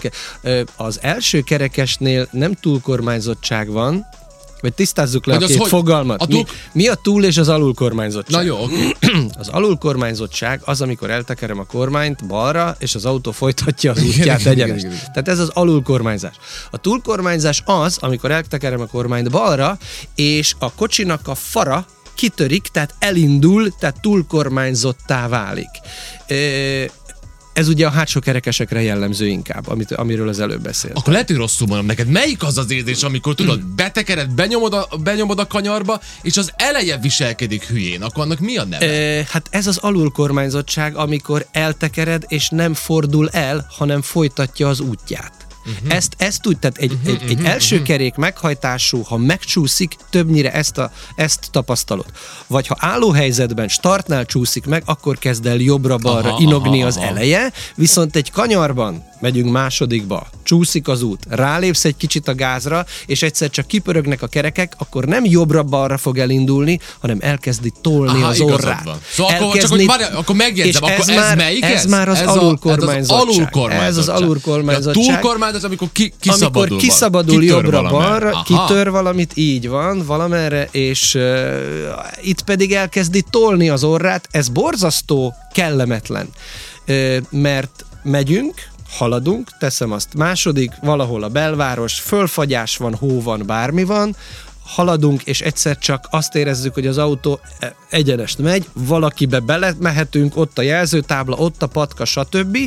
az 0.75 0.99
első 1.01 1.41
kerekesnél 1.41 2.27
nem 2.31 2.53
túlkormányzottság 2.53 3.69
van, 3.69 4.05
vagy 4.61 4.73
tisztázzuk 4.73 5.25
le 5.25 5.33
Hogy 5.33 5.43
a 5.43 5.47
két 5.47 5.57
hogy- 5.57 5.67
fogalmat. 5.69 6.21
a 6.21 6.25
Mi, 6.27 6.33
túl- 6.33 6.49
mi 6.73 6.87
a 6.87 6.95
túl 6.95 7.23
és 7.25 7.37
az 7.37 7.47
alulkormányzottság? 7.49 8.39
Na 8.41 8.47
jó, 8.47 8.63
oké. 8.63 8.91
Az 9.39 9.47
alulkormányzottság 9.47 10.61
az, 10.65 10.81
amikor 10.81 11.09
eltekerem 11.09 11.59
a 11.59 11.63
kormányt 11.65 12.27
balra, 12.27 12.75
és 12.79 12.95
az 12.95 13.05
autó 13.05 13.31
folytatja 13.31 13.91
az 13.91 14.03
útját 14.03 14.45
egyenest. 14.45 14.87
Tehát 14.87 15.27
ez 15.27 15.39
az 15.39 15.49
alulkormányzás. 15.53 16.35
A 16.71 16.77
túlkormányzás 16.77 17.61
az, 17.65 17.97
amikor 17.99 18.31
eltekerem 18.31 18.81
a 18.81 18.85
kormányt 18.85 19.29
balra, 19.31 19.77
és 20.15 20.53
a 20.59 20.71
kocsinak 20.73 21.27
a 21.27 21.35
fara 21.35 21.85
kitörik, 22.15 22.67
tehát 22.67 22.93
elindul, 22.99 23.75
tehát 23.79 24.01
túlkormányzottá 24.01 25.27
válik. 25.27 25.69
Ö, 26.27 26.83
Ez 27.53 27.67
ugye 27.67 27.85
a 27.85 27.89
hátsó 27.89 28.19
kerekesekre 28.19 28.81
jellemző 28.81 29.27
inkább, 29.27 29.67
amit, 29.67 29.91
amiről 29.91 30.27
az 30.27 30.39
előbb 30.39 30.61
beszélt. 30.61 30.97
Akkor 30.97 31.13
lehet, 31.13 31.27
hogy 31.27 31.35
rosszul 31.35 31.67
mondom 31.67 31.85
neked. 31.85 32.07
Melyik 32.07 32.43
az 32.43 32.57
az 32.57 32.71
érzés, 32.71 33.03
amikor 33.03 33.35
tudod, 33.35 33.65
betekered, 33.65 34.31
benyomod 34.31 34.73
a, 34.73 34.87
benyomod 35.03 35.39
a 35.39 35.47
kanyarba, 35.47 36.01
és 36.21 36.37
az 36.37 36.51
eleje 36.55 36.97
viselkedik 36.97 37.63
hülyén, 37.63 38.01
akkor 38.01 38.23
annak 38.23 38.39
mi 38.39 38.57
a 38.57 38.63
neve? 38.63 38.85
Ö, 38.85 39.21
hát 39.27 39.47
ez 39.49 39.67
az 39.67 39.77
alulkormányzottság, 39.77 40.95
amikor 40.95 41.45
eltekered, 41.51 42.25
és 42.27 42.49
nem 42.49 42.73
fordul 42.73 43.29
el, 43.29 43.67
hanem 43.69 44.01
folytatja 44.01 44.67
az 44.67 44.79
útját. 44.79 45.40
Uh-huh. 45.65 45.95
Ezt, 45.95 46.15
ezt 46.17 46.47
úgy, 46.47 46.59
tehát 46.59 46.77
egy, 46.77 46.91
uh-huh, 46.93 47.21
egy, 47.23 47.29
egy 47.29 47.45
első 47.45 47.81
kerék 47.81 48.15
meghajtású, 48.15 49.01
ha 49.01 49.17
megcsúszik, 49.17 49.95
többnyire 50.09 50.53
ezt, 50.53 50.77
a, 50.77 50.91
ezt 51.15 51.47
tapasztalod. 51.51 52.05
Vagy 52.47 52.67
ha 52.67 52.75
állóhelyzetben 52.79 53.67
startnál 53.67 54.25
csúszik 54.25 54.65
meg, 54.65 54.83
akkor 54.85 55.17
kezd 55.17 55.45
el 55.45 55.57
jobbra-balra 55.57 56.29
Aha, 56.29 56.41
inogni 56.41 56.79
aha, 56.79 56.87
az 56.87 56.97
aha. 56.97 57.05
eleje, 57.05 57.51
viszont 57.75 58.15
egy 58.15 58.31
kanyarban 58.31 59.09
megyünk 59.21 59.51
másodikba, 59.51 60.27
csúszik 60.43 60.87
az 60.87 61.01
út, 61.01 61.25
rálépsz 61.29 61.85
egy 61.85 61.97
kicsit 61.97 62.27
a 62.27 62.35
gázra, 62.35 62.85
és 63.05 63.21
egyszer 63.21 63.49
csak 63.49 63.67
kipörögnek 63.67 64.21
a 64.21 64.27
kerekek, 64.27 64.73
akkor 64.77 65.05
nem 65.05 65.25
jobbra-balra 65.25 65.97
fog 65.97 66.17
elindulni, 66.17 66.79
hanem 66.99 67.17
elkezdi 67.21 67.71
tolni 67.81 68.21
Aha, 68.21 68.27
az 68.27 68.39
orrát. 68.39 68.83
van. 68.83 68.99
Szóval 69.11 69.35
akkor- 69.35 69.59
csak 69.59 69.69
hogy 69.69 69.85
várj, 69.85 70.03
akkor 70.13 70.35
megjegyzem, 70.35 70.83
és 70.83 70.89
akkor 70.93 71.09
ez 71.09 71.15
már, 71.15 71.37
melyik 71.37 71.63
ez? 71.63 71.71
ez? 71.71 71.85
már 71.85 72.09
az 72.09 72.19
Ez 72.19 72.27
a- 72.27 72.31
alulkormányzottság. 72.31 72.97
Ez 72.99 73.09
az 73.09 73.27
alulkormányzottság. 73.27 73.87
Ez 73.87 73.97
az 73.97 74.07
alulkormányzottság. 74.09 75.03
A 75.03 75.19
túlkormányzás, 75.19 75.63
amikor 75.63 75.87
ki, 75.91 76.13
kiszabadul 76.19 76.61
amikor 76.61 76.77
kiszabadul 76.77 77.43
jobbra-balra, 77.43 78.41
kitör 78.45 78.89
valamit, 78.89 79.31
így 79.35 79.67
van, 79.69 80.05
valamerre, 80.05 80.67
és 80.71 81.15
uh, 81.15 81.21
itt 82.21 82.41
pedig 82.43 82.73
elkezdi 82.73 83.23
tolni 83.29 83.69
az 83.69 83.83
orrát, 83.83 84.27
ez 84.31 84.49
borzasztó 84.49 85.33
kellemetlen, 85.53 86.29
uh, 86.87 87.17
mert 87.29 87.85
megyünk, 88.03 88.53
haladunk, 88.91 89.49
teszem 89.59 89.91
azt 89.91 90.13
második, 90.13 90.71
valahol 90.81 91.23
a 91.23 91.29
belváros, 91.29 91.99
fölfagyás 91.99 92.77
van, 92.77 92.95
hó 92.95 93.21
van, 93.21 93.43
bármi 93.45 93.83
van, 93.83 94.15
haladunk, 94.65 95.21
és 95.23 95.41
egyszer 95.41 95.77
csak 95.77 96.07
azt 96.09 96.35
érezzük, 96.35 96.73
hogy 96.73 96.87
az 96.87 96.97
autó 96.97 97.39
e, 97.59 97.75
egyenest 97.89 98.37
megy, 98.37 98.65
valakibe 98.73 99.39
belemehetünk, 99.39 100.37
ott 100.37 100.57
a 100.57 100.61
jelzőtábla, 100.61 101.35
ott 101.35 101.61
a 101.63 101.67
patka, 101.67 102.05
stb. 102.05 102.57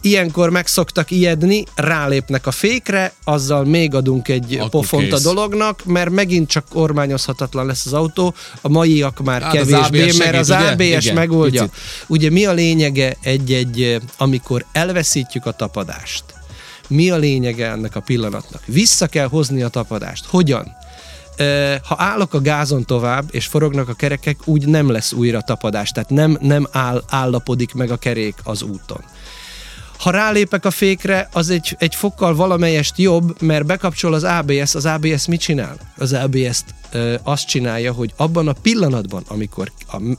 Ilyenkor 0.00 0.50
meg 0.50 0.66
szoktak 0.66 1.10
ijedni, 1.10 1.64
rálépnek 1.74 2.46
a 2.46 2.50
fékre, 2.50 3.12
azzal 3.24 3.64
még 3.64 3.94
adunk 3.94 4.28
egy 4.28 4.54
Akkor 4.54 4.68
pofont 4.70 5.12
a 5.12 5.14
kész. 5.16 5.24
dolognak, 5.24 5.84
mert 5.84 6.10
megint 6.10 6.48
csak 6.48 6.64
kormányozhatatlan 6.68 7.66
lesz 7.66 7.86
az 7.86 7.92
autó, 7.92 8.34
a 8.60 8.68
maiak 8.68 9.20
már 9.24 9.42
Hát 9.42 9.54
az 9.56 9.68
kevésbé, 9.68 10.02
ABS 10.02 10.16
mert 10.16 10.36
az 10.36 10.48
ugye? 10.50 10.70
ABS 10.70 11.04
Igen, 11.04 11.14
megoldja. 11.14 11.62
picit. 11.62 11.76
Ugye 12.06 12.30
mi 12.30 12.44
a 12.46 12.52
lényege 12.52 13.16
egy-egy, 13.22 13.82
eh, 13.82 14.00
amikor 14.16 14.64
elveszítjük 14.72 15.46
a 15.46 15.52
tapadást? 15.52 16.24
Mi 16.88 17.10
a 17.10 17.16
lényege 17.16 17.70
ennek 17.70 17.96
a 17.96 18.00
pillanatnak? 18.00 18.62
Vissza 18.66 19.06
kell 19.06 19.28
hozni 19.28 19.62
a 19.62 19.68
tapadást. 19.68 20.24
Hogyan? 20.26 20.76
Ha 21.82 21.94
állok 21.98 22.34
a 22.34 22.40
gázon 22.40 22.84
tovább, 22.84 23.24
és 23.30 23.46
forognak 23.46 23.88
a 23.88 23.94
kerekek, 23.94 24.36
úgy 24.44 24.66
nem 24.66 24.90
lesz 24.90 25.12
újra 25.12 25.40
tapadás, 25.40 25.90
tehát 25.90 26.10
nem, 26.10 26.38
nem 26.40 26.68
áll, 26.72 27.02
állapodik 27.08 27.74
meg 27.74 27.90
a 27.90 27.96
kerék 27.96 28.34
az 28.42 28.62
úton. 28.62 29.04
Ha 29.98 30.10
rálépek 30.10 30.64
a 30.64 30.70
fékre, 30.70 31.28
az 31.32 31.50
egy, 31.50 31.76
egy 31.78 31.94
fokkal 31.94 32.34
valamelyest 32.34 32.98
jobb, 32.98 33.42
mert 33.42 33.66
bekapcsol 33.66 34.14
az 34.14 34.24
ABS. 34.24 34.74
Az 34.74 34.86
ABS 34.86 35.26
mit 35.26 35.40
csinál? 35.40 35.76
Az 35.98 36.12
ABS 36.12 36.60
ö, 36.90 37.14
azt 37.22 37.46
csinálja, 37.46 37.92
hogy 37.92 38.12
abban 38.16 38.48
a 38.48 38.52
pillanatban, 38.52 39.24
amikor 39.28 39.72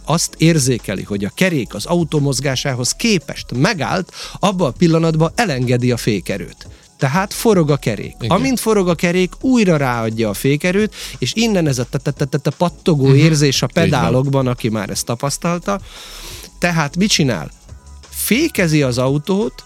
azt 0.05 0.35
érzékeli, 0.37 1.03
hogy 1.03 1.25
a 1.25 1.31
kerék 1.35 1.73
az 1.73 1.85
autó 1.85 2.19
mozgásához 2.19 2.91
képest 2.91 3.51
megállt, 3.51 4.11
abban 4.39 4.67
a 4.67 4.77
pillanatban 4.77 5.31
elengedi 5.35 5.91
a 5.91 5.97
fékerőt. 5.97 6.67
Tehát 6.97 7.33
forog 7.33 7.69
a 7.69 7.77
kerék. 7.77 8.15
Igen. 8.19 8.37
Amint 8.37 8.59
forog 8.59 8.87
a 8.89 8.95
kerék, 8.95 9.33
újra 9.41 9.77
ráadja 9.77 10.29
a 10.29 10.33
fékerőt, 10.33 10.95
és 11.17 11.31
innen 11.35 11.67
ez 11.67 11.79
a 11.79 11.87
pattogó 12.57 13.13
érzés 13.13 13.61
a 13.61 13.67
pedálokban, 13.67 14.47
aki 14.47 14.69
már 14.69 14.89
ezt 14.89 15.05
tapasztalta. 15.05 15.79
Tehát 16.59 16.97
mit 16.97 17.09
csinál? 17.09 17.51
Fékezi 18.09 18.83
az 18.83 18.97
autót, 18.97 19.63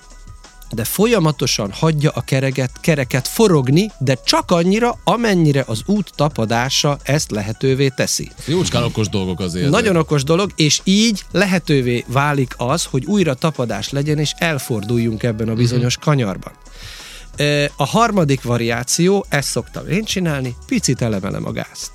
de 0.73 0.83
folyamatosan 0.83 1.71
hagyja 1.71 2.09
a 2.09 2.21
kereket, 2.21 2.71
kereket 2.81 3.27
forogni, 3.27 3.91
de 3.99 4.17
csak 4.25 4.51
annyira, 4.51 4.99
amennyire 5.03 5.63
az 5.67 5.81
út 5.85 6.11
tapadása 6.15 6.97
ezt 7.03 7.31
lehetővé 7.31 7.87
teszi. 7.87 8.31
Jócskán 8.45 8.83
okos 8.83 9.09
dolgok 9.09 9.39
azért. 9.39 9.69
Nagyon 9.69 9.95
okos 9.95 10.23
dolog, 10.23 10.51
és 10.55 10.81
így 10.83 11.23
lehetővé 11.31 12.05
válik 12.07 12.53
az, 12.57 12.85
hogy 12.85 13.05
újra 13.05 13.33
tapadás 13.33 13.89
legyen, 13.89 14.17
és 14.17 14.33
elforduljunk 14.37 15.23
ebben 15.23 15.49
a 15.49 15.53
bizonyos 15.53 15.97
kanyarban. 15.97 16.51
A 17.75 17.85
harmadik 17.85 18.41
variáció, 18.43 19.25
ezt 19.29 19.49
szoktam 19.49 19.87
én 19.87 20.03
csinálni, 20.03 20.55
picit 20.67 21.01
elemelem 21.01 21.45
a 21.45 21.51
gázt. 21.51 21.91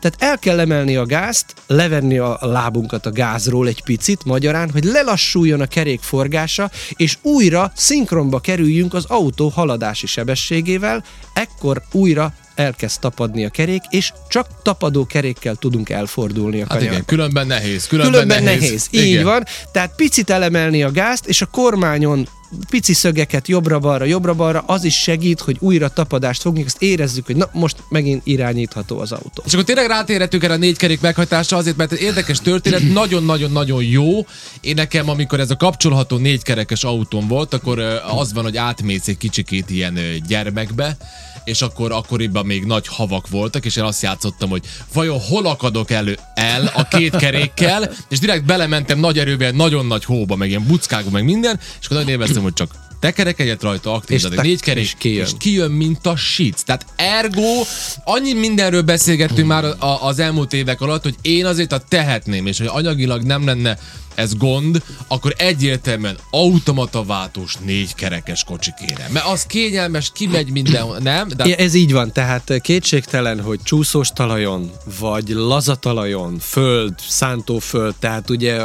Tehát 0.00 0.22
el 0.22 0.38
kell 0.38 0.60
emelni 0.60 0.96
a 0.96 1.06
gázt, 1.06 1.54
levenni 1.66 2.18
a 2.18 2.38
lábunkat 2.40 3.06
a 3.06 3.10
gázról 3.10 3.66
egy 3.68 3.82
picit, 3.82 4.24
magyarán, 4.24 4.70
hogy 4.70 4.84
lelassuljon 4.84 5.60
a 5.60 5.66
kerék 5.66 6.00
forgása, 6.00 6.70
és 6.96 7.18
újra 7.22 7.72
szinkronba 7.74 8.38
kerüljünk 8.38 8.94
az 8.94 9.04
autó 9.08 9.48
haladási 9.48 10.06
sebességével, 10.06 11.04
ekkor 11.32 11.82
újra 11.92 12.32
elkezd 12.54 13.00
tapadni 13.00 13.44
a 13.44 13.48
kerék, 13.48 13.82
és 13.88 14.12
csak 14.28 14.46
tapadó 14.62 15.06
kerékkel 15.06 15.54
tudunk 15.54 15.88
elfordulni 15.90 16.56
a 16.56 16.60
Hát 16.60 16.68
kanyarba. 16.68 16.92
igen, 16.92 17.04
különben 17.04 17.46
nehéz. 17.46 17.86
Különben, 17.86 18.12
Különben 18.12 18.42
nehéz. 18.42 18.60
nehéz. 18.60 18.88
Így 18.90 19.06
Igen. 19.06 19.24
van. 19.24 19.44
Tehát 19.72 19.94
picit 19.96 20.30
elemelni 20.30 20.82
a 20.82 20.90
gázt, 20.90 21.26
és 21.26 21.42
a 21.42 21.46
kormányon 21.46 22.28
pici 22.70 22.92
szögeket 22.92 23.48
jobbra-balra, 23.48 24.04
jobbra-balra, 24.04 24.60
az 24.66 24.84
is 24.84 24.98
segít, 24.98 25.40
hogy 25.40 25.56
újra 25.60 25.88
tapadást 25.88 26.42
fogjuk, 26.42 26.66
azt 26.66 26.82
érezzük, 26.82 27.26
hogy 27.26 27.36
na 27.36 27.48
most 27.52 27.76
megint 27.88 28.20
irányítható 28.24 28.98
az 28.98 29.12
autó. 29.12 29.42
És 29.44 29.52
akkor 29.52 29.64
tényleg 29.64 29.86
rátérhetünk 29.86 30.42
erre 30.42 30.52
a 30.52 30.56
négy 30.56 30.76
kerék 30.76 31.00
meghajtásra 31.00 31.56
azért, 31.56 31.76
mert 31.76 31.92
érdekes 31.92 32.40
történet, 32.40 32.92
nagyon-nagyon-nagyon 33.00 33.84
jó. 33.84 34.26
Én 34.60 34.74
nekem, 34.74 35.08
amikor 35.08 35.40
ez 35.40 35.50
a 35.50 35.56
kapcsolható 35.56 36.16
négykerekes 36.16 36.84
autóm 36.84 37.28
volt, 37.28 37.54
akkor 37.54 37.78
az 38.18 38.32
van, 38.32 38.44
hogy 38.44 38.56
átmész 38.56 39.08
egy 39.08 39.18
kicsikét 39.18 39.70
ilyen 39.70 39.98
gyermekbe, 40.26 40.96
és 41.44 41.62
akkor 41.62 41.92
akkoriban 41.92 42.46
még 42.46 42.64
nagy 42.64 42.86
havak 42.88 43.28
voltak, 43.28 43.64
és 43.64 43.76
én 43.76 43.84
azt 43.84 44.02
játszottam, 44.02 44.48
hogy 44.48 44.62
vajon 44.92 45.20
hol 45.20 45.46
akadok 45.46 45.90
elő 45.90 46.18
el 46.34 46.70
a 46.74 46.88
két 46.88 47.16
kerékkel, 47.16 47.90
és 48.08 48.18
direkt 48.18 48.44
belementem 48.44 48.98
nagy 48.98 49.18
erővel, 49.18 49.50
nagyon 49.50 49.86
nagy 49.86 50.04
hóba, 50.04 50.36
meg 50.36 50.48
ilyen 50.48 50.66
buckákba, 50.66 51.10
meg 51.10 51.24
minden, 51.24 51.60
és 51.80 51.86
akkor 51.86 51.96
nagyon 51.96 52.12
élveztem, 52.12 52.42
hogy 52.42 52.52
csak 52.52 52.88
tekerek 53.00 53.40
egyet 53.40 53.62
rajta, 53.62 53.92
aktivizálod, 53.92 54.36
te- 54.36 54.42
négy 54.42 54.60
kerék, 54.60 54.84
és 54.84 54.94
kijön. 54.98 55.24
és 55.24 55.30
kijön, 55.38 55.70
mint 55.70 56.06
a 56.06 56.16
shit. 56.16 56.64
Tehát 56.64 56.86
ergo, 56.96 57.62
annyi 58.04 58.32
mindenről 58.32 58.82
beszélgettünk 58.82 59.48
már 59.48 59.64
a, 59.64 60.06
az 60.06 60.18
elmúlt 60.18 60.52
évek 60.52 60.80
alatt, 60.80 61.02
hogy 61.02 61.14
én 61.22 61.46
azért 61.46 61.72
a 61.72 61.78
tehetném, 61.88 62.46
és 62.46 62.58
hogy 62.58 62.66
anyagilag 62.66 63.22
nem 63.22 63.44
lenne 63.44 63.78
ez 64.20 64.36
gond, 64.36 64.82
akkor 65.08 65.34
egyértelműen 65.36 66.18
automata 66.30 67.04
váltós 67.04 67.56
négy 67.64 67.94
kerekes 67.94 68.44
kocsi 68.44 68.70
kéne. 68.78 69.06
Mert 69.12 69.26
az 69.26 69.42
kényelmes, 69.42 70.10
kimegy 70.14 70.50
mindenhol, 70.50 70.98
nem? 70.98 71.28
De 71.36 71.46
Ja, 71.46 71.54
Ez 71.56 71.74
így 71.74 71.92
van, 71.92 72.12
tehát 72.12 72.52
kétségtelen, 72.60 73.40
hogy 73.40 73.60
csúszós 73.62 74.08
talajon, 74.08 74.70
vagy 75.00 75.28
lazatalajon, 75.28 76.38
föld, 76.38 76.94
szántóföld, 77.08 77.94
tehát 77.98 78.30
ugye 78.30 78.58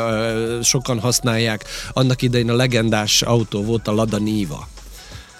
sokan 0.63 0.99
használják, 0.99 1.65
annak 1.93 2.21
idején 2.21 2.49
a 2.49 2.55
legendás 2.55 3.21
autó 3.21 3.63
volt 3.63 3.87
a 3.87 3.93
Lada 3.93 4.17
Niva. 4.17 4.67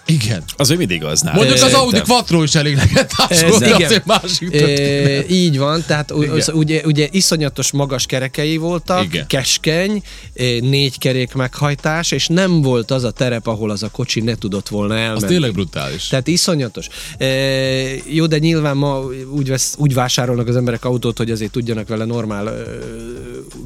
Igen. 0.06 0.44
Az 0.58 0.70
ő 0.70 0.76
mindig 0.76 1.04
az 1.04 1.22
nál. 1.22 1.36
Mondjuk 1.36 1.62
az 1.62 1.74
Audi 1.74 2.02
Quattro 2.02 2.44
is 2.44 2.56
elég 2.56 2.78
volt, 3.50 3.60
de 3.60 3.68
igen. 3.68 3.84
azért 3.84 4.06
másik 4.06 4.50
történet. 4.50 5.30
E, 5.30 5.34
így 5.34 5.58
van, 5.58 5.84
tehát 5.88 6.12
az, 6.12 6.52
ugye, 6.54 6.82
ugye 6.86 7.08
iszonyatos 7.12 7.72
magas 7.72 8.06
kerekei 8.06 8.58
voltak, 8.58 9.04
Igen. 9.04 9.28
keskeny, 9.28 10.02
négy 10.60 10.98
kerék 10.98 11.34
meghajtás, 11.34 12.12
és 12.12 12.28
nem 12.28 12.62
volt 12.62 12.92
az 12.92 13.04
a 13.04 13.12
terep, 13.12 13.48
ahol 13.48 13.70
az 13.70 13.84
a 13.84 13.90
kocsi 13.90 14.22
ne 14.22 14.36
tudott 14.36 14.68
volna 14.68 14.94
Az 14.94 15.00
elmenni. 15.00 15.26
tényleg 15.28 15.52
brutális. 15.52 16.08
Tehát 16.08 16.28
iszonyatos. 16.28 16.88
E, 17.18 17.26
jó, 18.10 18.26
de 18.26 18.38
nyilván 18.38 18.78
ma 18.78 19.04
úgy, 19.32 19.50
vesz, 19.50 19.76
úgy 19.78 19.94
vásárolnak 19.94 20.48
az 20.48 20.56
emberek 20.56 20.86
autót, 20.86 21.18
hogy 21.18 21.32
azért 21.32 21.52
tudjanak 21.52 21.88
vele 21.88 22.06
normál 22.06 22.54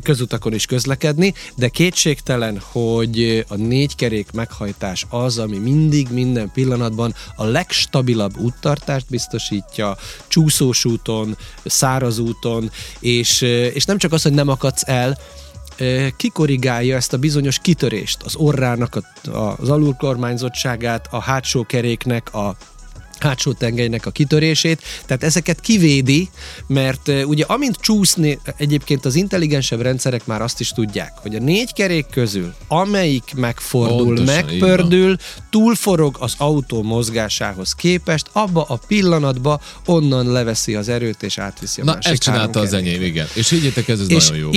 közutakon 0.04 0.54
is 0.54 0.66
közlekedni, 0.66 1.34
de 1.56 1.68
kétségtelen, 1.68 2.62
hogy 2.72 3.46
a 3.48 3.56
négy 3.56 3.96
kerék 3.96 4.32
meghajtás 4.32 5.06
az, 5.10 5.38
ami 5.38 5.58
mindig, 5.58 6.08
minden 6.30 6.52
pillanatban 6.54 7.14
a 7.36 7.44
legstabilabb 7.46 8.38
úttartást 8.38 9.06
biztosítja, 9.10 9.98
csúszós 10.28 10.86
úton, 10.86 11.38
száraz 11.66 12.20
úton, 12.20 12.72
és, 13.00 13.42
ö, 13.42 13.66
és 13.66 13.86
nem 13.86 13.98
csak 13.98 14.14
az, 14.14 14.22
hogy 14.22 14.34
nem 14.34 14.48
akadsz 14.48 14.84
el, 14.86 15.18
ö, 15.78 16.08
kikorrigálja 16.18 16.96
ezt 16.96 17.14
a 17.14 17.18
bizonyos 17.18 17.60
kitörést, 17.60 18.22
az 18.24 18.36
orrának 18.36 18.96
a, 18.96 19.30
a, 19.30 19.56
az 19.60 19.70
alulkormányzottságát, 19.70 21.08
a 21.12 21.20
hátsó 21.20 21.66
keréknek 21.66 22.34
a 22.34 22.56
hátsó 23.20 23.54
tengelynek 23.54 24.06
a 24.06 24.12
kitörését, 24.12 24.82
tehát 25.06 25.24
ezeket 25.24 25.60
kivédi, 25.60 26.30
mert 26.68 27.08
ugye 27.26 27.44
amint 27.48 27.76
csúszni, 27.76 28.40
egyébként 28.58 29.06
az 29.06 29.16
intelligensebb 29.16 29.82
rendszerek 29.82 30.26
már 30.26 30.42
azt 30.42 30.60
is 30.60 30.70
tudják, 30.70 31.12
hogy 31.22 31.36
a 31.36 31.40
négy 31.40 31.74
kerék 31.74 32.06
közül, 32.12 32.54
amelyik 32.68 33.34
megfordul, 33.36 34.16
Pontosan, 34.16 34.36
megpördül, 34.36 35.18
túlforog 35.50 36.18
az 36.20 36.34
autó 36.38 36.84
mozgásához 36.84 37.74
képest, 37.74 38.30
abba 38.32 38.64
a 38.64 38.80
pillanatba 38.88 39.62
onnan 39.86 40.32
leveszi 40.32 40.76
az 40.76 40.90
erőt 40.90 41.24
és 41.24 41.38
átviszi 41.38 41.82
a 41.82 41.84
Na, 41.84 41.94
másik 41.94 42.12
ezt 42.12 42.22
csinálta 42.22 42.60
az 42.60 42.74
enyém, 42.74 43.02
igen. 43.02 43.28
És 43.34 43.50
higgyétek, 43.50 43.88
ez, 43.88 44.00
ez 44.00 44.10
és 44.10 44.30
nagyon 44.30 44.38
jó 44.38 44.44
volt. 44.44 44.56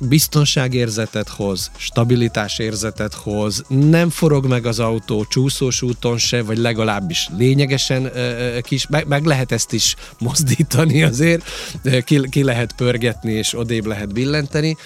Biztonságérzetet 0.00 1.28
hoz, 1.28 1.70
stabilitásérzetet 1.76 3.14
hoz, 3.14 3.64
nem 3.68 4.10
forog 4.10 4.46
meg 4.46 4.66
az 4.66 4.78
autó 4.78 5.24
csúszós 5.24 5.82
úton 5.82 6.18
se, 6.18 6.42
vagy 6.42 6.58
legalábbis 6.58 7.28
lényegesen 7.36 8.12
kis, 8.62 8.86
meg, 8.86 9.06
meg 9.06 9.24
lehet 9.24 9.52
ezt 9.52 9.72
is 9.72 9.96
mozdítani 10.18 11.02
azért, 11.02 11.42
ki, 12.04 12.28
ki 12.28 12.42
lehet 12.42 12.72
pörgetni 12.72 13.32
és 13.32 13.58
odébb 13.58 13.86
lehet 13.86 14.12
billenteni, 14.12 14.76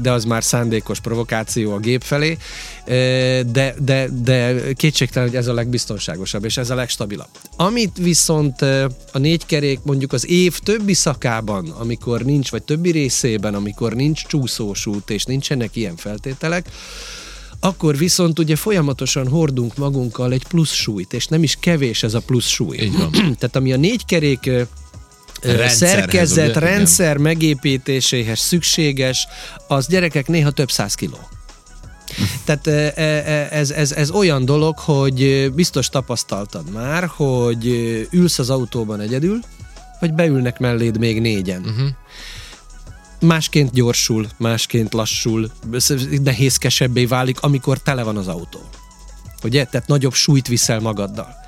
de 0.00 0.10
az 0.10 0.24
már 0.24 0.44
szándékos 0.44 1.00
provokáció 1.00 1.72
a 1.72 1.78
gép 1.78 2.02
felé, 2.02 2.36
de, 3.52 3.74
de, 3.78 4.08
de 4.22 4.54
kétségtelen, 4.72 5.28
hogy 5.28 5.38
ez 5.38 5.46
a 5.46 5.52
legbiztonságosabb, 5.52 6.44
és 6.44 6.56
ez 6.56 6.70
a 6.70 6.74
legstabilabb. 6.74 7.28
Amit 7.56 7.96
viszont 7.98 8.62
a 9.12 9.18
négy 9.18 9.46
kerék 9.46 9.80
mondjuk 9.82 10.12
az 10.12 10.28
év 10.28 10.58
többi 10.58 10.94
szakában, 10.94 11.68
amikor 11.68 12.22
nincs, 12.22 12.50
vagy 12.50 12.62
többi 12.62 12.90
részében, 12.90 13.54
amikor 13.54 13.94
nincs 13.94 14.26
csúszós 14.26 14.86
út, 14.86 15.10
és 15.10 15.24
nincsenek 15.24 15.76
ilyen 15.76 15.96
feltételek, 15.96 16.66
akkor 17.64 17.96
viszont 17.96 18.38
ugye 18.38 18.56
folyamatosan 18.56 19.28
hordunk 19.28 19.76
magunkkal 19.76 20.32
egy 20.32 20.46
plusz 20.46 20.72
súlyt, 20.72 21.12
és 21.12 21.26
nem 21.26 21.42
is 21.42 21.56
kevés 21.60 22.02
ez 22.02 22.14
a 22.14 22.20
plusz 22.20 22.46
súly. 22.46 22.76
Így 22.76 22.96
van. 22.96 23.10
Tehát 23.38 23.56
ami 23.56 23.72
a 23.72 23.76
négy 23.76 24.04
kerék 24.04 24.50
szerkezet, 25.68 26.48
ugye? 26.48 26.48
Igen. 26.48 26.62
rendszer 26.62 27.16
megépítéséhez 27.16 28.38
szükséges, 28.38 29.26
az 29.68 29.86
gyerekek 29.86 30.28
néha 30.28 30.50
több 30.50 30.70
száz 30.70 30.94
kiló. 30.94 31.18
Tehát 32.44 32.66
e, 32.66 32.92
e, 33.02 33.48
ez, 33.50 33.70
ez, 33.70 33.92
ez 33.92 34.10
olyan 34.10 34.44
dolog, 34.44 34.78
hogy 34.78 35.52
biztos 35.54 35.88
tapasztaltad 35.88 36.70
már, 36.70 37.04
hogy 37.06 37.66
ülsz 38.10 38.38
az 38.38 38.50
autóban 38.50 39.00
egyedül, 39.00 39.38
vagy 40.00 40.12
beülnek 40.12 40.58
melléd 40.58 40.98
még 40.98 41.20
négyen. 41.20 41.60
Uh-huh. 41.60 41.88
Másként 43.20 43.72
gyorsul, 43.72 44.26
másként 44.36 44.92
lassul, 44.92 45.50
nehézkesebbé 46.22 47.04
válik, 47.04 47.40
amikor 47.40 47.78
tele 47.78 48.02
van 48.02 48.16
az 48.16 48.28
autó. 48.28 48.60
Ugye? 49.42 49.64
Tehát 49.64 49.88
nagyobb 49.88 50.12
súlyt 50.12 50.48
viszel 50.48 50.80
magaddal. 50.80 51.41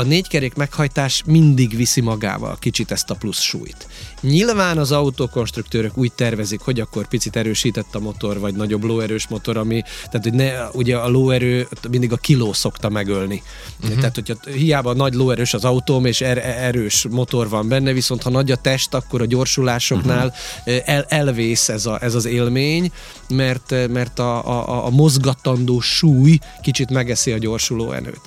A 0.00 0.02
négykerék 0.02 0.54
meghajtás 0.54 1.22
mindig 1.26 1.76
viszi 1.76 2.00
magával 2.00 2.56
kicsit 2.58 2.90
ezt 2.90 3.10
a 3.10 3.14
plusz 3.14 3.40
súlyt. 3.40 3.86
Nyilván 4.20 4.78
az 4.78 4.92
autókonstruktőrök 4.92 5.96
úgy 5.96 6.12
tervezik, 6.12 6.60
hogy 6.60 6.80
akkor 6.80 7.08
picit 7.08 7.36
erősített 7.36 7.94
a 7.94 7.98
motor, 8.00 8.38
vagy 8.38 8.54
nagyobb 8.54 8.84
lóerős 8.84 9.28
motor, 9.28 9.56
ami, 9.56 9.82
tehát 10.10 10.22
hogy 10.22 10.32
ne, 10.32 10.68
ugye 10.68 10.96
a 10.96 11.08
lóerő 11.08 11.68
mindig 11.90 12.12
a 12.12 12.16
kiló 12.16 12.52
szokta 12.52 12.88
megölni. 12.88 13.42
Uh-huh. 13.82 13.98
Tehát, 13.98 14.14
hogyha 14.14 14.34
hiába 14.50 14.92
nagy 14.92 15.14
lóerős 15.14 15.54
az 15.54 15.64
autóm, 15.64 16.04
és 16.04 16.20
er, 16.20 16.38
erős 16.38 17.06
motor 17.10 17.48
van 17.48 17.68
benne, 17.68 17.92
viszont 17.92 18.22
ha 18.22 18.30
nagy 18.30 18.50
a 18.50 18.56
test, 18.56 18.94
akkor 18.94 19.20
a 19.20 19.26
gyorsulásoknál 19.26 20.34
uh-huh. 20.66 20.82
el, 20.84 21.02
elvész 21.02 21.68
ez, 21.68 21.86
a, 21.86 22.02
ez 22.02 22.14
az 22.14 22.24
élmény, 22.24 22.92
mert, 23.28 23.88
mert 23.88 24.18
a, 24.18 24.46
a, 24.46 24.86
a 24.86 24.90
mozgatandó 24.90 25.80
súly 25.80 26.38
kicsit 26.62 26.90
megeszi 26.90 27.32
a 27.32 27.38
gyorsuló 27.38 27.92
erőt. 27.92 28.20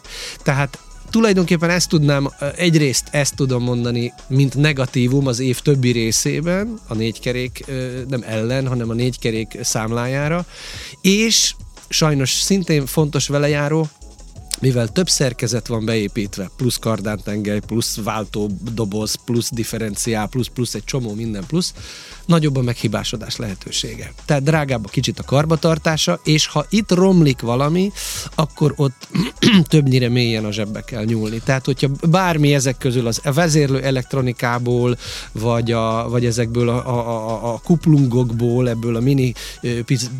Tehát 0.44 0.80
tulajdonképpen 1.12 1.69
ezt 1.69 1.89
tudnám, 1.89 2.30
egyrészt 2.56 3.08
ezt 3.12 3.36
tudom 3.36 3.63
mondani, 3.63 4.13
mint 4.28 4.56
negatívum 4.56 5.28
az 5.28 5.39
év 5.39 5.60
többi 5.60 5.91
részében, 5.91 6.80
a 6.88 6.93
négykerék 6.93 7.65
nem 8.08 8.24
ellen, 8.28 8.67
hanem 8.67 8.89
a 8.89 8.93
négykerék 8.93 9.58
számlájára, 9.62 10.45
és 11.02 11.54
sajnos 11.89 12.32
szintén 12.32 12.86
fontos 12.86 13.28
velejáró, 13.28 13.88
mivel 14.62 14.88
több 14.88 15.10
szerkezet 15.10 15.67
van 15.67 15.86
beépítve, 15.86 16.50
plusz 16.58 16.78
kardántengely, 16.78 17.60
plusz 17.60 17.97
váltó 18.04 18.50
doboz, 18.74 19.15
plusz 19.26 19.50
differenciál, 19.52 20.28
plusz, 20.28 20.47
plusz 20.47 20.74
egy 20.74 20.84
csomó 20.84 21.13
minden 21.13 21.43
plusz, 21.47 21.74
nagyobb 22.26 22.56
a 22.56 22.62
meghibásodás 22.62 23.36
lehetősége. 23.36 24.13
Tehát 24.26 24.43
drágább 24.43 24.86
a 24.86 24.89
kicsit 24.89 25.19
a 25.19 25.24
karbatartása, 25.24 26.19
és 26.24 26.47
ha 26.47 26.65
itt 26.69 26.91
romlik 26.91 27.41
valami, 27.41 27.91
akkor 28.36 28.74
ott 28.76 29.08
többnyire 29.69 30.10
mélyen 30.10 30.45
a 30.45 30.52
zsebbe 30.52 30.82
kell 30.82 31.04
nyúlni. 31.04 31.41
Tehát, 31.45 31.65
hogyha 31.65 31.89
bármi 32.10 32.54
ezek 32.54 32.78
közül 32.78 33.08
az 33.08 33.21
vezérlő 33.24 33.82
elektronikából, 33.82 34.97
vagy, 35.32 35.71
a, 35.71 36.10
vagy 36.10 36.26
ezekből 36.26 36.69
a, 36.69 36.88
a, 36.88 37.19
a, 37.19 37.54
a 37.54 37.60
kuplungokból, 37.63 38.69
ebből 38.69 38.95
a 38.95 39.00
mini 39.00 39.34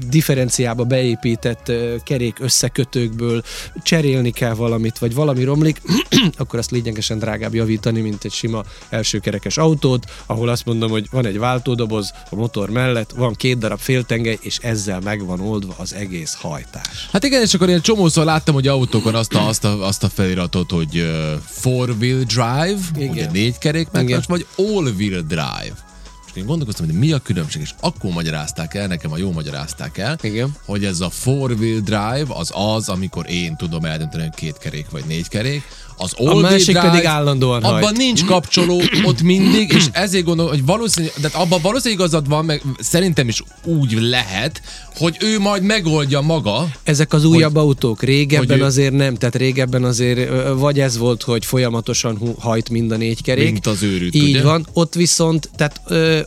differenciába 0.10 0.84
beépített 0.84 1.71
kerék 2.04 2.39
összekötőkből 2.39 3.43
cserélni 3.84 4.31
kell 4.32 4.54
valamit, 4.54 4.98
vagy 4.98 5.13
valami 5.13 5.44
romlik, 5.44 5.82
akkor 6.38 6.60
azt 6.60 6.72
lényegesen 6.72 7.20
drágább 7.20 7.54
javítani, 7.54 8.02
mint 8.02 8.24
egy 8.24 8.32
sima 8.32 8.63
elsőkerekes 8.89 9.58
autót, 9.58 10.12
ahol 10.26 10.50
azt 10.50 10.65
mondom, 10.65 10.89
hogy 10.89 11.08
van 11.12 11.26
egy 11.26 11.39
váltódoboz 11.39 12.13
a 12.30 12.36
motor 12.36 12.70
mellett, 12.70 13.12
van 13.12 13.34
két 13.34 13.58
darab 13.58 13.80
féltengely, 13.80 14.38
és 14.41 14.58
ezzel 14.58 15.00
meg 15.00 15.26
van 15.26 15.39
oldva 15.39 15.74
az 15.78 15.94
egész 15.94 16.34
hajtás. 16.34 17.10
Hát 17.12 17.24
igen, 17.24 17.41
és 17.41 17.54
akkor 17.54 17.70
én 17.70 17.82
csomószor 17.82 18.26
láttam, 18.26 18.54
hogy 18.54 18.67
autókon 18.67 19.15
azt 19.15 19.34
a, 19.34 19.48
azt 19.48 19.63
a, 19.63 19.86
azt 19.88 20.04
a 20.04 20.10
feliratot, 20.10 20.72
hogy 20.72 20.98
uh, 20.98 21.39
four-wheel 21.46 22.24
drive, 22.24 22.80
Igen. 22.96 23.10
ugye 23.10 23.32
négy 23.32 23.58
kerék 23.58 23.88
vagy 24.28 24.46
all-wheel 24.58 25.22
drive. 25.22 25.89
És 26.34 26.38
én 26.41 26.46
gondolkoztam, 26.46 26.86
hogy 26.86 26.96
mi 26.96 27.12
a 27.12 27.20
különbség, 27.20 27.62
és 27.62 27.72
akkor 27.80 28.12
magyarázták 28.12 28.74
el, 28.76 28.88
nekem 28.88 29.12
a 29.12 29.17
jó 29.17 29.32
magyarázták 29.32 29.98
el, 29.98 30.17
Igen. 30.22 30.56
hogy 30.65 30.86
ez 30.86 31.00
a 31.00 31.10
four-wheel 31.10 31.80
drive 31.80 32.26
az 32.28 32.52
az, 32.54 32.89
amikor 32.89 33.26
én 33.30 33.56
tudom 33.56 33.86
eldönteni, 33.86 34.24
hogy 34.24 34.36
két 34.36 34.58
kerék 34.58 34.89
vagy 34.89 35.04
négy 35.08 35.28
kerék, 35.28 35.63
az 35.98 36.13
all 36.17 36.41
másik 36.41 36.78
pedig 36.80 37.06
állandóan 37.06 37.63
abban 37.63 37.82
hajt. 37.82 37.98
nincs 37.98 38.26
kapcsoló 38.26 38.82
ott 39.10 39.22
mindig, 39.22 39.72
és 39.72 39.86
ezért 39.91 40.26
gondolom, 40.26 40.52
hogy 40.52 40.65
valószínűleg, 40.65 41.15
de 41.22 41.30
abban 41.34 41.62
valószínűleg 41.62 42.00
igazad 42.00 42.28
van, 42.28 42.46
meg 42.46 42.62
szerintem 42.80 43.28
is 43.28 43.44
úgy 43.65 43.91
lehet, 44.02 44.62
hogy 44.96 45.17
ő 45.20 45.39
majd 45.39 45.63
megoldja 45.63 46.22
maga, 46.22 46.67
Ezek 46.84 47.13
az 47.13 47.26
újabb 47.26 47.56
autók, 47.56 48.04
régebben 48.04 48.50
hogy 48.50 48.60
ő- 48.60 48.63
azért 48.63 48.94
nem, 48.94 49.15
tehát 49.15 49.36
régebben 49.36 49.84
azért 49.84 50.30
vagy 50.54 50.80
ez 50.80 50.98
volt, 50.98 51.24
hogy 51.24 51.46
folyamatosan 51.46 52.36
hajt 52.39 52.70
mind 52.70 52.91
a 52.91 52.98
négy 52.98 53.22
kerék. 53.22 53.52
Mint 53.52 53.67
az 53.67 53.84
őrült, 53.84 54.15
Így 54.15 54.30
ugye? 54.30 54.41
van, 54.44 54.67
ott 54.74 54.94
viszont, 54.94 55.50
tehát 55.56 55.82
ö, 55.88 56.20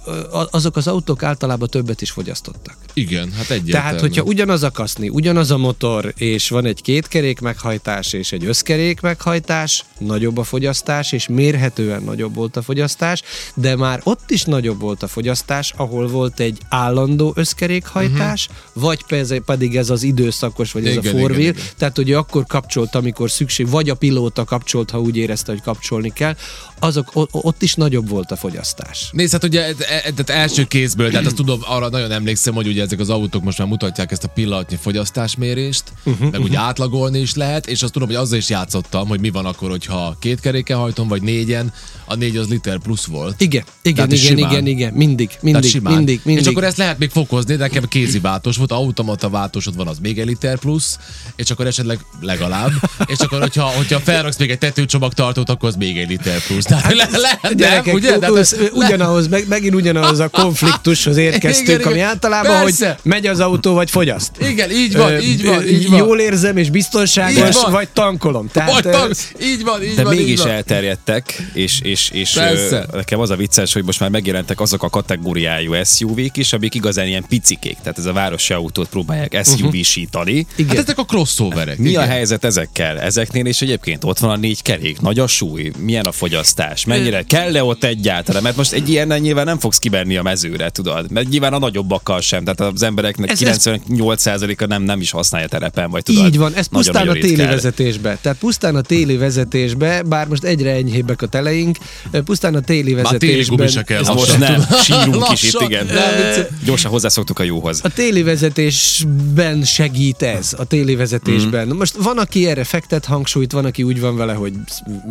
azok 0.51 0.77
az 0.77 0.87
autók 0.87 1.23
általában 1.23 1.69
többet 1.69 2.01
is 2.01 2.11
fogyasztottak. 2.11 2.77
igen, 2.93 3.33
hát 3.33 3.51
egyértelmű. 3.51 3.71
Tehát, 3.71 4.01
hogyha 4.01 4.23
ugyanaz 4.23 4.63
a 4.63 4.71
kaszni, 4.71 5.09
ugyanaz 5.09 5.51
a 5.51 5.59
motor, 5.59 6.13
és 6.17 6.49
van 6.49 6.65
egy 6.65 6.83
kétkerék 6.83 7.41
meghajtás 7.41 8.13
és 8.13 8.33
egy 8.33 8.45
összkerék 8.45 9.01
meghajtás, 9.01 9.85
nagyobb 9.99 10.39
a 10.39 10.45
fogyasztás, 10.45 11.13
és 11.13 11.29
mérhetően 11.29 12.03
nagyobb 12.03 12.35
volt 12.35 12.57
a 12.57 12.63
fogyasztás, 12.63 13.23
de 13.55 13.77
már 13.77 14.01
ott 14.03 14.31
is 14.31 14.45
nagyobb 14.45 14.81
volt 14.81 15.03
a 15.03 15.07
fogyasztás, 15.07 15.73
ahol 15.77 16.09
volt 16.09 16.41
egy 16.41 16.59
állandó 16.69 17.33
összkerékhajtás, 17.37 18.49
uh-huh. 18.49 18.83
vagy 18.83 19.05
pe- 19.07 19.41
pedig 19.45 19.77
ez 19.77 19.91
az 19.91 20.03
időszakos, 20.03 20.73
vagy 20.73 20.87
ez 20.87 20.97
Igen, 20.97 21.15
a 21.15 21.19
four 21.19 21.31
wheel, 21.31 21.41
igen. 21.41 21.63
tehát 21.79 21.99
ő 21.99 22.17
akkor 22.17 22.45
kapcsolt, 22.47 22.95
amikor 22.95 23.31
szükség, 23.31 23.69
vagy 23.69 23.91
a 23.91 23.95
pilóta 23.95 24.45
kapcsolt, 24.45 24.91
ha 24.91 25.01
úgy 25.01 25.17
érezte, 25.17 25.53
hogy 25.53 25.63
kapcsolni 25.63 26.13
kell, 26.13 26.37
azok 26.79 27.11
ott 27.31 27.63
is 27.63 27.75
nagyobb 27.75 28.09
volt 28.09 28.31
a 28.31 28.37
fogyasztás. 28.37 29.09
Nézd, 29.13 29.33
hát 29.33 29.45
ugye 29.45 29.75
tehát 30.01 30.31
első 30.31 30.65
kézből, 30.65 31.11
tehát 31.11 31.27
azt 31.27 31.35
tudom, 31.35 31.61
arra 31.67 31.89
nagyon 31.89 32.11
emlékszem, 32.11 32.55
hogy 32.55 32.67
ugye 32.67 32.83
ezek 32.83 33.01
az 33.01 33.11
autók 33.11 33.43
most 33.43 33.59
már 33.59 33.69
mutatják 33.69 34.13
ezt 34.13 34.25
a 34.25 34.29
pillanatnyi 34.29 34.77
fogyasztásmérést, 34.81 35.85
uh-huh, 36.05 36.31
meg 36.31 36.41
ugye 36.41 36.59
átlagolni 36.59 37.19
is 37.19 37.35
lehet, 37.35 37.67
és 37.67 37.83
azt 37.83 37.93
tudom, 37.93 38.09
hogy 38.09 38.17
azzal 38.17 38.39
is 38.39 38.49
játszottam, 38.49 39.09
hogy 39.09 39.21
mi 39.21 39.31
van 39.31 39.47
akkor, 39.47 39.71
hogyha 39.71 40.17
két 40.19 40.41
keréken 40.41 40.79
hajtom, 40.79 41.09
vagy 41.09 41.23
négyen, 41.23 41.73
a 42.05 42.15
négy 42.15 42.37
az 42.37 42.49
liter 42.49 42.79
plusz 42.79 43.05
volt. 43.05 43.41
Igen, 43.41 43.65
igen, 43.83 43.95
Tehát 43.95 44.13
igen, 44.13 44.37
simán. 44.37 44.51
igen, 44.51 44.67
igen, 44.67 44.93
mindig, 44.93 45.31
mindig, 45.41 45.71
simán. 45.71 45.95
mindig, 45.95 46.21
mindig. 46.25 46.45
És 46.45 46.51
akkor 46.51 46.65
ezt 46.65 46.77
lehet 46.77 46.99
még 46.99 47.11
fokozni, 47.11 47.57
de 47.57 47.63
nekem 47.63 47.85
kézi 47.89 48.19
váltós 48.19 48.57
volt, 48.57 48.73
automata 48.73 49.29
váltósod 49.29 49.77
van, 49.77 49.87
az 49.87 49.99
még 49.99 50.19
egy 50.19 50.27
liter 50.27 50.59
plusz, 50.59 50.99
és 51.37 51.51
akkor 51.51 51.67
esetleg 51.67 51.99
legalább. 52.21 52.73
És 53.07 53.19
akkor, 53.19 53.41
hogyha, 53.41 53.65
hogyha 53.65 54.01
felraksz 54.01 54.39
még 54.39 54.51
egy 54.51 54.59
tetőcsomagtartót, 54.59 55.49
akkor 55.49 55.69
az 55.69 55.77
még 55.77 55.99
egy 55.99 56.09
liter 56.09 56.47
plusz. 56.47 56.65
Tehát 56.65 56.93
le, 56.95 57.09
le, 57.13 57.39
nem, 57.43 57.57
Gyerekek, 57.57 57.95
ugye? 57.95 58.11
De, 58.11 58.17
ugyanahoz, 58.17 58.57
ugyanahoz, 58.73 59.29
meg, 59.29 59.49
megint 59.49 59.74
ugyanahoz 59.75 60.19
a 60.19 60.29
konfliktushoz 60.29 61.17
érkeztünk, 61.17 61.69
Igen, 61.69 61.81
igen. 61.81 61.93
ami 61.93 62.01
általában, 62.01 62.63
Persze. 62.65 62.87
hogy 62.89 63.11
megy 63.13 63.27
az 63.27 63.41
autó, 63.41 63.75
vagy 63.75 63.91
fogyaszt. 63.91 64.31
Igen, 64.41 64.71
így 64.71 64.97
van, 64.97 65.13
Ö, 65.13 65.19
így 65.19 65.45
van, 65.47 65.69
így 65.69 65.89
van. 65.89 65.99
Jól 65.99 66.21
érzem, 66.21 66.57
és 66.57 66.71
biztonságos, 66.71 67.57
vagy 67.71 67.89
tankolom. 67.89 68.49
Tehát, 68.53 68.73
Vagy 68.73 68.83
tag, 68.93 69.13
így 69.43 69.65
van, 69.65 69.83
így 69.83 69.95
De 69.95 70.03
van, 70.03 70.13
így 70.13 70.19
mégis 70.19 70.41
van. 70.41 70.49
elterjedtek, 70.51 71.51
és, 71.53 71.81
és, 71.83 72.11
és 72.13 72.31
Persze. 72.31 72.87
nekem 72.93 73.21
az 73.21 73.31
a 73.31 73.37
vicces, 73.37 73.73
hogy 73.73 73.85
most 73.85 74.01
már 74.01 74.11
megjelentek 74.11 74.61
azok 74.61 74.83
a 74.83 74.89
kategóriájú 74.91 75.73
SUV-k 75.85 76.37
is, 76.37 76.53
amik 76.53 76.75
igazán 76.75 77.07
ilyen 77.07 77.25
picikék, 77.29 77.77
tehát 77.83 77.99
ez 77.99 78.05
a 78.07 78.13
városi 78.13 78.53
autót 78.53 78.89
próbálják 78.89 79.41
SUV-sítani. 79.45 80.47
igen. 80.57 80.77
Hát 80.77 80.85
ezek 80.85 80.99
a 80.99 81.05
crossoverek. 81.05 81.79
Mi 81.79 81.87
a 81.87 81.91
igen. 81.91 82.09
helyzet 82.09 82.45
ezekkel? 82.45 83.01
Ezeknél 83.01 83.47
és 83.47 83.61
egyébként 83.63 84.05
ott 84.05 84.19
van 84.19 84.31
a 84.31 84.37
négy 84.37 84.63
kerék, 84.63 85.01
nagy 85.01 85.19
a 85.19 85.27
súly, 85.27 85.73
milyen 85.79 86.05
a 86.07 86.13
fogyasztás, 86.13 86.85
mennyire 86.85 87.23
kell-e 87.23 87.65
ott 87.65 87.85
egyáltalán? 87.85 88.43
Mert 88.43 88.57
most 88.57 88.73
egy 88.73 88.89
ilyennel 88.89 89.19
nyilván 89.19 89.45
nem 89.45 89.59
fogsz 89.65 89.79
kibenni 89.79 90.17
a 90.17 90.23
mezőre, 90.23 90.71
tudod? 90.71 91.11
Mert 91.11 91.29
nyilván 91.29 91.53
a 91.53 91.59
nagyobbakkal 91.59 92.21
sem, 92.21 92.45
tehát 92.45 92.73
az 92.75 92.83
embereknek 92.83 93.31
Ez- 93.31 93.43
ez- 93.43 93.63
98%-a 93.89 94.67
nem, 94.67 94.83
nem 94.83 95.01
is 95.01 95.11
használja 95.11 95.47
terepen, 95.49 95.91
vagy 95.91 96.03
tudod? 96.03 96.27
Így 96.27 96.39
van, 96.39 96.55
ez 96.55 96.67
pusztán 96.67 97.09
a 97.09 97.13
téli 97.13 97.37
vezetésbe. 97.37 98.19
Tehát 98.21 98.39
pusztán 98.39 98.77
a 98.77 98.81
téli 98.81 99.17
vezetésbe, 99.17 100.03
bár 100.03 100.29
most 100.29 100.45
egyre 100.45 100.71
enyhébbek 100.75 101.23
a 101.23 101.27
teleink, 101.27 101.77
pusztán 102.25 102.55
a 102.55 102.61
téli 102.61 102.95
Már 102.95 103.03
téli 103.05 103.21
vezetésben. 103.21 103.57
gubi 103.57 103.69
se 103.71 103.83
kell 103.83 104.01
Ez 104.01 104.07
lassan, 104.07 104.39
most 104.39 104.39
nem, 104.39 104.65
sírunk 104.85 105.33
is 105.33 105.43
itt, 105.43 105.53
Lassan. 105.53 105.71
igen. 105.71 105.87
Nem. 105.87 106.45
Gyorsan 106.65 106.91
hozzászoktuk 106.91 107.39
a 107.39 107.43
jóhoz. 107.43 107.81
A 107.83 107.89
téli 107.89 108.23
vezetésben 108.23 109.63
segít 109.65 110.23
ez, 110.23 110.55
a 110.59 110.65
téli 110.65 110.95
vezetésben. 110.97 111.67
Mm. 111.67 111.77
Most 111.77 111.95
van, 111.97 112.19
aki 112.19 112.47
erre 112.47 112.65
fektet 112.65 113.05
hangsúlyt, 113.05 113.53
van, 113.53 113.65
aki 113.65 113.83
úgy 113.83 114.01
van 114.01 114.17
vele, 114.17 114.33
hogy 114.33 114.53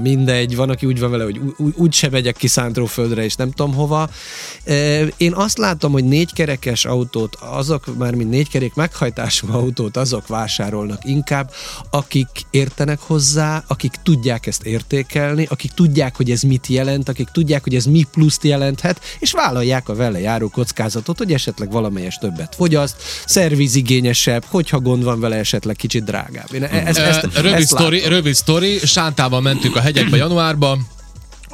mindegy, 0.03 0.55
van, 0.55 0.69
aki 0.69 0.85
úgy 0.85 0.99
van 0.99 1.11
vele, 1.11 1.23
hogy 1.23 1.39
úgy 1.75 1.93
se 1.93 2.09
megyek 2.09 2.35
ki 2.35 2.47
szántóföldre, 2.47 3.23
és 3.23 3.35
nem 3.35 3.51
tudom 3.51 3.73
hova. 3.73 4.09
Én 5.17 5.33
azt 5.33 5.57
látom, 5.57 5.91
hogy 5.91 6.03
négykerekes 6.03 6.85
autót, 6.85 7.35
azok 7.35 7.97
már 7.97 8.13
mint 8.15 8.29
négykerék 8.29 8.73
meghajtású 8.73 9.47
autót, 9.51 9.97
azok 9.97 10.27
vásárolnak 10.27 11.05
inkább, 11.05 11.51
akik 11.89 12.27
értenek 12.51 12.99
hozzá, 12.99 13.63
akik 13.67 13.91
tudják 14.03 14.45
ezt 14.45 14.63
értékelni, 14.63 15.47
akik 15.49 15.71
tudják, 15.71 16.15
hogy 16.15 16.31
ez 16.31 16.41
mit 16.41 16.67
jelent, 16.67 17.09
akik 17.09 17.27
tudják, 17.27 17.63
hogy 17.63 17.75
ez 17.75 17.85
mi 17.85 18.03
pluszt 18.11 18.43
jelenthet, 18.43 18.99
és 19.19 19.31
vállalják 19.31 19.89
a 19.89 19.95
vele 19.95 20.19
járó 20.19 20.49
kockázatot, 20.49 21.17
hogy 21.17 21.33
esetleg 21.33 21.71
valamelyes 21.71 22.15
többet 22.15 22.55
fogyaszt, 22.55 22.95
szervizigényesebb, 23.25 24.43
hogyha 24.47 24.79
gond 24.79 25.03
van 25.03 25.19
vele, 25.19 25.35
esetleg 25.35 25.75
kicsit 25.75 26.03
drágább. 26.03 26.53
Én 26.53 26.63
e- 26.63 26.83
ezt, 26.85 26.99
Ö, 26.99 27.01
ezt, 27.01 27.27
rövid, 27.33 27.53
ezt 27.53 27.67
sztori, 27.67 28.07
rövid 28.07 28.33
sztori, 28.33 28.79
Sántával 28.83 29.41
mentünk 29.41 29.75
a 29.75 29.79
hegyekbe 29.79 30.17
januárba, 30.17 30.77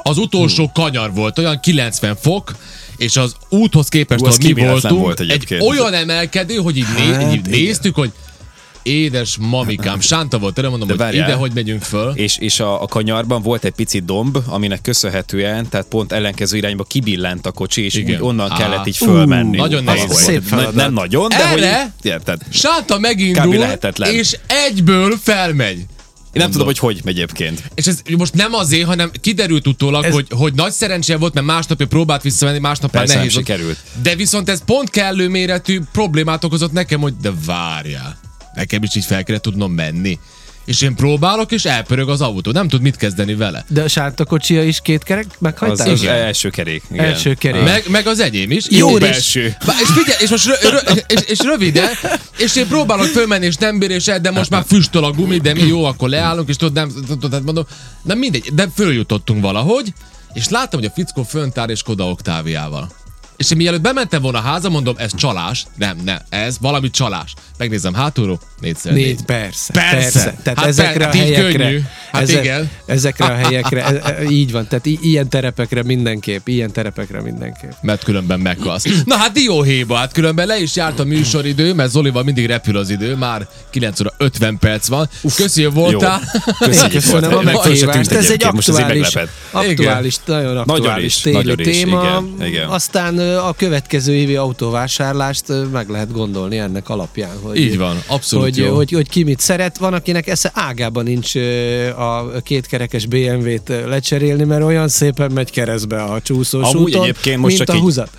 az 0.04 0.18
utolsó 0.18 0.72
kanyar 0.74 1.14
volt, 1.14 1.38
olyan 1.38 1.60
90 1.60 2.16
fok, 2.16 2.56
és 2.98 3.18
az 3.18 3.36
úthoz 3.50 3.88
képest, 3.88 4.20
Hú, 4.20 4.28
az 4.28 4.38
ahol 4.42 4.54
mi 4.54 4.62
voltunk, 4.66 5.02
volt 5.02 5.20
egy 5.20 5.58
olyan 5.60 5.94
emelkedő, 5.94 6.56
hogy 6.56 6.78
így, 6.78 6.86
né, 6.98 7.14
Hát, 7.14 7.34
így 7.34 7.46
néztük, 7.46 7.96
hogy 7.96 8.12
édes 8.84 9.38
mamikám, 9.40 10.00
Sánta 10.00 10.40
volt, 10.40 10.58
erre 10.58 10.70
mondom, 10.70 10.88
De 10.88 10.94
hogy 10.94 11.04
várjál. 11.04 11.28
ide 11.28 11.38
hogy 11.38 11.52
megyünk 11.54 11.82
föl. 11.82 12.12
És, 12.16 12.38
és 12.38 12.60
a, 12.60 12.82
a 12.82 12.88
kanyarban 12.88 13.42
volt 13.42 13.64
egy 13.64 13.72
pici 13.72 14.00
domb, 14.00 14.38
aminek 14.48 14.82
köszönhetően, 14.82 15.70
tehát 15.70 15.88
pont 15.88 16.12
ellenkező 16.12 16.58
irányba 16.58 16.84
kibillent 16.84 17.46
a 17.46 17.52
kocsi, 17.52 17.82
és 17.84 17.94
Igen. 17.94 18.16
úgy 18.16 18.22
onnan 18.22 18.52
Á. 18.52 18.58
kellett 18.58 18.88
így 18.88 18.98
fölmenni. 18.98 19.58
nagyon 19.58 19.88
Az 19.88 19.94
nehéz 19.94 20.12
volt. 20.12 20.24
Szép 20.24 20.50
Na-. 20.50 20.70
Nem 20.72 20.94
nagyon, 20.94 21.30
de 21.30 21.48
Erre? 21.50 21.82
hogy... 21.82 22.12
Érted? 22.12 22.42
Sánta 22.50 23.00
megindul, 23.00 23.56
és 24.12 24.38
egyből 24.68 25.18
felmegy. 25.22 25.86
Én 26.34 26.42
nem 26.42 26.52
tudom, 26.52 26.66
hogy 26.66 26.78
hogy 26.78 27.02
megy 27.04 27.16
egyébként. 27.16 27.64
És 27.76 27.88
ez 27.88 28.02
most 28.18 28.34
nem 28.34 28.54
azért, 28.54 28.86
hanem 28.86 29.12
kiderült 29.22 29.68
utólag, 29.68 30.04
Ez- 30.06 30.14
hogy, 30.14 30.28
hogy 30.30 30.54
nagy 30.54 30.72
szerencséje 30.72 31.18
volt, 31.18 31.34
mert 31.34 31.46
másnapja 31.46 31.88
próbált 31.88 32.22
visszamenni, 32.22 32.60
másnap 32.60 32.94
már 32.94 33.08
nehéz 33.08 33.34
nem 33.34 33.44
sikerült. 33.44 33.78
De 34.02 34.16
viszont 34.16 34.50
ez 34.50 34.64
pont 34.66 34.90
kellő 34.90 35.30
méretű 35.30 35.80
problémát 35.92 36.44
okozott 36.44 36.72
nekem, 36.72 37.00
hogy 37.00 37.14
de 37.22 37.32
várjál, 37.46 38.20
nekem 38.54 38.84
is 38.84 38.96
így 38.96 39.06
fel 39.06 39.24
kellett 39.24 39.42
tudnom 39.42 39.72
menni. 39.72 40.20
És 40.70 40.82
én 40.82 40.96
próbálok, 40.96 41.52
és 41.52 41.66
elpörög 41.66 42.10
az 42.10 42.22
autó. 42.22 42.52
Nem 42.52 42.68
tud 42.68 42.82
mit 42.82 42.96
kezdeni 42.96 43.36
vele. 43.36 43.66
De 43.68 43.82
a 43.82 43.88
sártakocsia 43.88 44.64
is 44.64 44.80
két 44.82 45.04
kerek 45.04 45.26
Az, 45.30 45.36
meghajtás? 45.40 45.88
az 45.88 46.02
Igen. 46.02 46.14
első 46.16 46.50
kerék. 46.50 46.84
Igen. 46.92 47.06
Első 47.06 47.34
kerék. 47.34 47.64
Meg, 47.64 47.84
meg 47.90 48.08
az 48.08 48.20
enyém 48.20 48.52
is. 48.52 48.66
Jó, 48.70 48.88
és, 48.88 48.94
és- 48.94 49.00
belső. 49.10 49.56
Bá, 49.66 49.74
és 49.82 49.88
figyelj, 49.88 50.18
és 50.24 50.30
most 50.30 50.46
rö, 50.46 50.70
rö, 50.70 50.78
és, 51.08 51.20
és 51.26 51.40
röviden, 51.40 51.90
és 52.38 52.56
én 52.56 52.68
próbálok 52.68 53.06
fölmenni, 53.06 53.46
és 53.46 53.56
nem 53.56 53.80
bír, 53.80 53.90
és 53.92 54.08
el, 54.08 54.20
de 54.20 54.32
most 54.32 54.50
már 54.50 54.64
füstöl 54.68 55.04
a 55.04 55.12
gumi, 55.12 55.38
de 55.38 55.54
mi 55.54 55.62
jó, 55.68 55.84
akkor 55.84 56.10
leállunk, 56.10 56.50
és 56.50 56.56
tudod, 56.56 56.74
nem, 56.74 56.92
tudod, 57.08 57.34
hát 57.34 57.44
mondom, 57.44 57.66
nem 58.02 58.18
mindegy, 58.18 58.54
de 58.54 58.68
följutottunk 58.76 59.42
valahogy, 59.42 59.94
és 60.34 60.50
láttam, 60.50 60.80
hogy 60.80 60.90
a 60.90 60.94
fickó 60.96 61.24
fönt 61.24 61.58
áll 61.58 61.70
és 61.70 61.82
Koda 61.84 62.10
Oktáviával. 62.10 62.90
És 63.40 63.52
én 63.52 63.58
mielőtt 63.58 63.82
bementem 63.82 64.22
volna 64.22 64.38
a 64.38 64.42
háza, 64.42 64.70
mondom, 64.70 64.96
ez 64.98 65.16
csalás. 65.16 65.66
Nem, 65.76 65.98
nem, 66.04 66.18
ez 66.30 66.58
valami 66.62 66.90
csalás. 66.90 67.34
Megnézem 67.58 67.94
hátulról, 67.94 68.40
négyszer 68.62 68.94
négy. 68.94 69.06
Négy, 69.06 69.22
persze. 69.26 69.74
Persze. 69.74 70.36
Tehát 70.44 70.60
Hát 70.60 70.68
ezekre 70.68 70.92
per- 70.94 71.02
a 71.02 71.06
hát 71.06 71.16
helyekre. 71.16 71.52
könnyű. 71.64 71.82
Hát 72.12 72.30
igen. 72.30 72.70
Ezekre 72.86 73.26
a 73.26 73.34
helyekre. 73.36 73.84
e- 73.86 74.02
e- 74.04 74.24
Így 74.30 74.52
van. 74.52 74.68
Tehát 74.68 74.86
i- 74.86 75.00
ilyen 75.02 75.30
terepekre 75.30 75.84
mindenképp. 75.84 76.48
Ilyen 76.48 76.72
terepekre 76.72 77.22
mindenképp. 77.22 77.72
mert 77.82 78.04
különben 78.04 78.40
meghalsz. 78.40 78.86
Na 79.06 79.16
hát 79.16 79.32
dióhéjba, 79.32 79.96
hát 79.96 80.12
különben 80.12 80.48
le 80.48 80.60
is 80.62 80.76
járt 80.76 81.00
a 81.00 81.04
műsoridő, 81.04 81.74
mert 81.74 81.92
Zolival 81.92 82.24
mindig 82.24 82.46
repül 82.46 82.78
az 82.78 82.90
idő, 82.90 83.16
már 83.16 83.48
9 83.70 84.00
óra 84.00 84.14
50 84.18 84.58
perc 84.58 84.88
van. 84.88 85.10
Köszi, 85.36 85.64
hogy 85.64 85.74
voltál. 85.74 86.22
Köszönjük, 86.60 86.92
Köszönöm 86.92 87.34
a 87.38 87.42
meghívást. 87.42 88.12
Ez 88.12 88.30
egy 88.30 88.44
aktuális, 88.44 89.16
aktuális, 89.52 90.18
nagyon 90.26 90.58
aktuális 90.58 91.22
téma. 91.56 92.24
Aztán 92.68 93.20
a 93.38 93.54
következő 93.58 94.16
évi 94.16 94.36
autóvásárlást 94.36 95.44
meg 95.72 95.90
lehet 95.90 96.12
gondolni 96.12 96.58
ennek 96.58 96.90
alapján. 96.90 97.38
Hogy, 97.42 97.58
Így 97.58 97.78
van, 97.78 98.04
abszolút 98.08 98.46
hogy, 98.46 98.58
jó. 98.58 98.76
hogy, 98.76 98.92
hogy 98.92 99.10
ki 99.10 99.24
mit 99.24 99.40
szeret. 99.40 99.78
Van, 99.78 99.94
akinek 99.94 100.28
esze 100.28 100.52
ágában 100.54 101.04
nincs 101.04 101.36
a 101.98 102.42
kétkerekes 102.44 103.06
BMW-t 103.06 103.70
lecserélni, 103.86 104.44
mert 104.44 104.64
olyan 104.64 104.88
szépen 104.88 105.32
megy 105.32 105.52
keresztbe 105.52 106.02
a 106.04 106.22
csúszós 106.22 106.74
Amúgy 106.74 106.82
úton, 106.82 107.02
egyébként 107.04 107.40
most 107.40 107.56
mint 107.58 107.68
csak 107.70 107.78
a 107.78 107.80
húzat. 107.80 108.10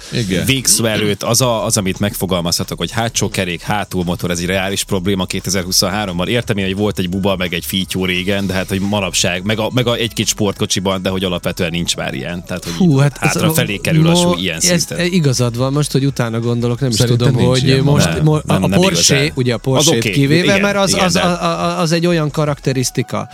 Előtt 0.82 1.22
az, 1.22 1.40
a, 1.40 1.64
az, 1.64 1.76
amit 1.76 1.98
megfogalmazhatok, 1.98 2.78
hogy 2.78 2.90
hátsó 2.90 3.28
kerék, 3.28 3.60
hátul 3.60 4.04
motor, 4.04 4.30
ez 4.30 4.38
egy 4.38 4.46
reális 4.46 4.84
probléma 4.84 5.26
2023-ban. 5.28 6.26
Értem 6.26 6.56
én, 6.56 6.64
hogy 6.64 6.76
volt 6.76 6.98
egy 6.98 7.08
buba, 7.08 7.36
meg 7.36 7.52
egy 7.54 7.64
fítyó 7.64 8.04
régen, 8.04 8.46
de 8.46 8.52
hát, 8.52 8.68
hogy 8.68 8.80
manapság, 8.80 9.44
meg, 9.44 9.58
a, 9.58 9.70
meg 9.74 9.86
a 9.86 9.94
egy-két 9.94 10.26
sportkocsiban, 10.26 11.02
de 11.02 11.08
hogy 11.08 11.24
alapvetően 11.24 11.70
nincs 11.70 11.96
már 11.96 12.14
ilyen. 12.14 12.44
Tehát, 12.44 12.64
hogy 12.64 12.72
Hú, 12.72 12.96
hát 12.96 13.18
ez 13.20 13.26
hátra 13.28 13.48
a- 13.48 13.52
felé 13.52 13.76
kerül 13.76 14.08
a 14.08 14.14
súly 14.14 14.40
ilyen 14.40 14.56
ezt, 14.56 14.66
szinten. 14.66 14.98
Igazad 15.04 15.56
van, 15.56 15.72
most, 15.72 15.92
hogy 15.92 16.04
utána 16.04 16.40
gondolok, 16.40 16.80
nem 16.80 16.90
Szerintem 16.90 17.26
is 17.28 17.32
tudom, 17.34 17.48
hogy 17.48 17.64
ilyen 17.64 17.80
most 17.80 18.08
nem, 18.08 18.22
mo- 18.24 18.44
nem, 18.44 18.62
a 18.62 18.66
nem 18.66 18.80
Porsche, 18.80 19.14
igazán. 19.14 19.32
ugye 19.34 19.52
a 19.52 19.56
Az 19.56 19.60
Porsche 19.62 19.96
oké, 19.96 20.10
kivéve, 20.10 20.42
igen, 20.44 20.60
mert 20.60 20.76
az, 20.76 20.90
igen, 20.90 21.04
az, 21.04 21.12
de- 21.12 21.20
a- 21.20 21.80
az 21.80 21.92
egy 21.92 22.06
olyan 22.06 22.30
karakterisztika. 22.30 23.28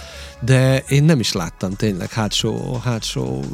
De 0.45 0.83
én 0.89 1.05
nem 1.05 1.21
is 1.21 1.33
láttam 1.33 1.73
tényleg 1.75 2.11
hátsó, 2.13 2.81
hátsó, 2.85 3.45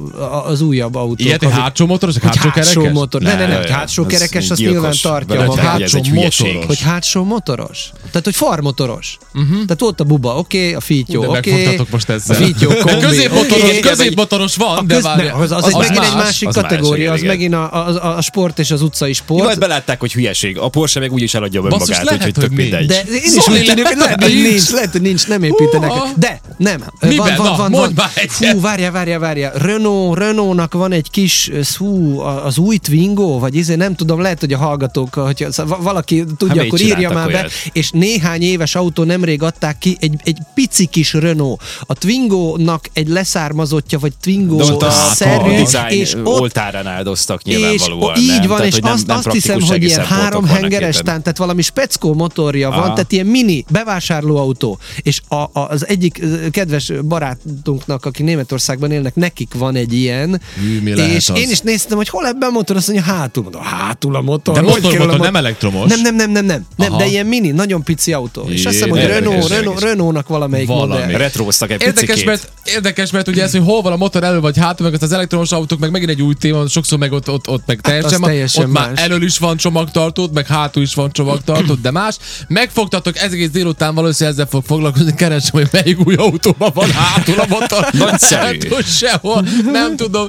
az 0.46 0.61
újabb 0.61 0.94
autók. 0.94 1.20
Ilyet 1.20 1.42
egy 1.42 1.48
azok- 1.48 1.61
hátsó 1.61 1.87
motoros, 1.87 2.16
hátsó 2.16 2.48
hátsó 2.48 2.70
kerekes? 2.81 2.92
motor. 2.98 3.20
Ne, 3.22 3.35
ne, 3.35 3.46
ne, 3.46 3.72
hátsó 3.72 4.03
az 4.05 4.09
kerekes, 4.09 4.51
azt 4.51 4.61
gyilkos. 4.61 4.72
nyilván 4.72 4.94
tartja 5.03 5.44
hogy 5.46 5.59
ez 5.83 5.94
egy 5.94 6.09
Hátsó 6.09 6.11
hülyeség. 6.11 6.46
motoros. 6.46 6.66
Hogy 6.66 6.81
hátsó 6.81 7.25
motoros? 7.25 7.90
Tehát, 8.11 8.25
hogy 8.25 8.35
farmotoros. 8.35 9.18
Uh-huh. 9.35 9.51
Tehát 9.53 9.83
ott 9.83 10.01
a 10.01 10.05
buba, 10.05 10.37
oké, 10.37 10.59
okay, 10.59 10.75
a 10.75 10.81
fítyó, 10.81 11.25
oké. 11.25 11.51
megfogtatok 11.51 11.90
most 11.90 12.09
ezzel. 12.09 12.37
A 12.37 12.44
fítyó 12.44 12.68
kombi, 12.68 13.01
középmotoros, 13.01 13.62
oké. 13.62 13.81
középmotoros 13.81 14.57
van, 14.57 14.79
A 14.79 14.83
de 14.83 15.01
ne, 15.03 15.33
az, 15.33 15.51
az, 15.51 15.53
az, 15.53 15.64
Az 15.64 15.72
megint 15.72 15.90
egy 15.90 15.96
más, 15.96 16.12
másik 16.14 16.48
az 16.48 16.55
más, 16.57 16.64
kategória, 16.64 17.12
az 17.12 17.22
megint 17.22 17.55
a, 17.55 17.87
a, 18.03 18.17
a 18.17 18.21
sport 18.23 18.59
és 18.59 18.71
az 18.71 18.83
utcai 18.83 19.15
Jó, 19.29 19.37
hát 19.37 19.45
sport. 19.45 19.59
belátták, 19.59 20.01
hogy 20.01 20.12
hülyeség. 20.12 20.59
A 20.59 20.69
Porsche 20.69 21.01
meg 21.01 21.12
úgyis 21.12 21.35
eladja 21.35 21.62
Basszus, 21.62 21.88
önmagát, 21.88 22.05
lehet, 22.05 22.27
úgyhogy 22.27 22.35
hogy 22.35 22.43
tök 22.43 22.59
nincs. 22.59 22.71
mindegy. 22.71 22.87
De 22.87 23.12
én 23.12 23.33
is 23.37 23.45
hogy 23.45 23.65
lehet, 23.77 23.95
lehet, 23.95 24.23
hogy 24.23 24.33
nincs. 24.33 24.49
nincs, 24.49 24.71
lehet, 24.71 24.93
hogy 24.93 25.01
nincs, 25.01 25.27
nem 25.29 25.43
építenek. 25.43 25.91
Húha. 25.91 26.09
De, 26.17 26.41
nem. 26.57 26.85
Miben? 27.01 27.37
Na, 27.37 27.69
mondd 27.69 27.93
már 27.95 28.11
egyet. 28.15 28.31
Fú, 28.31 28.61
várjál, 28.61 28.91
várjál, 28.91 29.19
várjál. 29.19 29.53
Renault, 29.53 30.19
Renault-nak 30.19 30.75
van 30.75 30.93
egy 30.93 31.11
kis, 31.11 31.51
hú, 31.77 32.21
az 32.21 32.59
új 32.59 32.77
Twingo, 32.77 33.38
vagy 33.38 33.55
izé, 33.55 33.75
nem 33.75 33.95
tudom, 33.95 34.21
lehet, 34.21 34.41
hogy 34.41 34.53
a 34.53 34.59
hallgatók, 34.59 35.15
hogyha 35.15 35.53
szóval 35.53 35.81
valaki 35.83 36.25
tudja, 36.37 36.62
még 36.62 36.67
akkor 36.67 36.81
írja 36.81 37.11
már 37.11 37.31
be. 37.31 37.49
És 37.73 37.91
néhány 37.91 38.43
éves 38.43 38.75
autó 38.75 39.05
nemrég 39.05 39.43
adták 39.43 39.79
ki 39.79 39.97
egy, 40.01 40.15
egy 40.25 40.38
pici 40.55 40.87
kis 40.87 41.12
Renault. 41.12 41.62
A 41.81 41.95
Twingo-nak 41.95 42.91
egy 42.93 43.09
leszármazottja, 43.09 43.99
vagy 43.99 44.12
a 44.23 45.49
design 45.49 45.88
és 45.88 46.15
ott 46.15 46.27
oltárán 46.27 46.87
áldoztak 46.87 47.43
és 47.45 47.83
nyilvánvalóan. 47.92 48.14
o- 48.14 48.18
így 48.18 48.38
nem? 48.38 48.48
van, 48.48 48.57
Tehát, 48.57 48.66
és 48.66 48.72
hogy 48.72 48.83
nem, 48.83 48.92
azt, 48.92 49.07
nem 49.07 49.16
azt 49.16 49.31
hiszem, 49.31 49.61
hogy 49.61 49.83
ilyen 49.83 50.05
három 50.05 50.44
hengeres 50.44 50.96
tán, 50.96 51.22
tehát 51.22 51.38
valami 51.38 51.62
speckó 51.62 52.14
motorja 52.14 52.68
van, 52.70 52.78
Aha. 52.78 52.92
tehát 52.92 53.12
ilyen 53.12 53.26
mini 53.26 53.64
bevásárlóautó. 53.70 54.78
És 55.02 55.20
a, 55.28 55.35
a, 55.35 55.50
az 55.52 55.88
egyik 55.88 56.20
kedves 56.50 56.92
barátunknak, 57.05 58.05
aki 58.05 58.22
Németországban 58.22 58.90
élnek, 58.90 59.14
nekik 59.14 59.55
van 59.55 59.74
egy 59.74 59.92
ilyen. 59.92 60.40
Hű, 60.61 60.94
és 60.94 61.28
az? 61.28 61.38
én 61.38 61.50
is 61.50 61.61
néztem, 61.61 61.96
hogy 61.96 62.09
hol 62.09 62.26
ebben 62.26 62.48
a 62.48 62.52
motor, 62.52 62.76
azt 62.76 62.88
mondja, 62.88 63.12
hátul. 63.12 63.42
Mondom, 63.42 63.62
hátul 63.62 64.16
a 64.16 64.20
motor. 64.20 64.55
De 64.55 64.61
motor, 64.61 64.83
motor, 64.83 65.07
mot- 65.07 65.18
nem 65.18 65.37
elektromos. 65.37 65.88
Nem, 65.88 66.00
nem, 66.00 66.14
nem, 66.14 66.31
nem, 66.31 66.44
nem, 66.44 66.66
nem 66.76 66.96
de 66.96 67.07
ilyen 67.07 67.26
mini, 67.26 67.50
nagyon 67.50 67.83
pici 67.83 68.12
autó. 68.12 68.42
És 68.48 68.64
azt 68.64 68.74
hiszem, 68.74 68.90
hogy 68.90 69.07
Renault. 69.07 69.48
Renault, 69.48 69.81
Renault-nak 69.81 70.28
valamelyik 70.28 70.66
Valami. 70.68 71.00
modell. 71.00 71.18
Retróztak 71.18 71.70
egy 71.70 71.83
Érdekes 71.83 72.24
mert, 72.24 72.52
érdekes, 72.64 73.11
mert 73.11 73.28
ugye 73.28 73.42
ez, 73.42 73.50
hogy 73.52 73.62
hol 73.64 73.83
van 73.83 73.92
a 73.92 73.96
motor 73.96 74.24
elő 74.24 74.40
vagy 74.40 74.59
hátul, 74.59 74.87
meg 74.87 74.94
az, 74.94 75.02
az 75.02 75.12
elektromos 75.12 75.52
autók, 75.52 75.78
meg 75.78 75.90
megint 75.90 76.11
egy 76.11 76.22
új 76.22 76.35
téma, 76.35 76.68
sokszor 76.68 76.98
meg 76.98 77.12
ott, 77.12 77.31
ott, 77.31 77.48
ott 77.48 77.62
meg 77.72 77.80
teljesen, 77.80 78.22
az 78.22 78.28
teljesen 78.28 78.64
ott 78.64 78.72
már 78.72 78.88
más. 78.88 79.00
elől 79.00 79.22
is 79.22 79.38
van 79.38 79.56
csomagtartód, 79.56 80.32
meg 80.32 80.46
hátul 80.46 80.82
is 80.82 80.94
van 80.94 81.12
csomagtartód, 81.12 81.80
de 81.80 81.90
más. 81.90 82.16
Megfogtatok, 82.48 83.18
ez 83.18 83.32
egész 83.32 83.50
délután 83.50 83.94
valószínűleg 83.94 84.38
ezzel 84.38 84.50
fog 84.50 84.64
foglalkozni, 84.66 85.14
keresem, 85.14 85.50
hogy 85.52 85.68
melyik 85.72 86.06
új 86.06 86.14
autóban 86.14 86.70
van 86.74 86.90
hátul 86.90 87.38
a 87.38 87.46
motor. 87.48 87.88
Nagyszerű. 87.92 88.42
Hát, 88.42 88.74
hogy 88.74 88.87
sehol, 88.87 89.46
nem 89.72 89.96
tudom. 89.96 90.28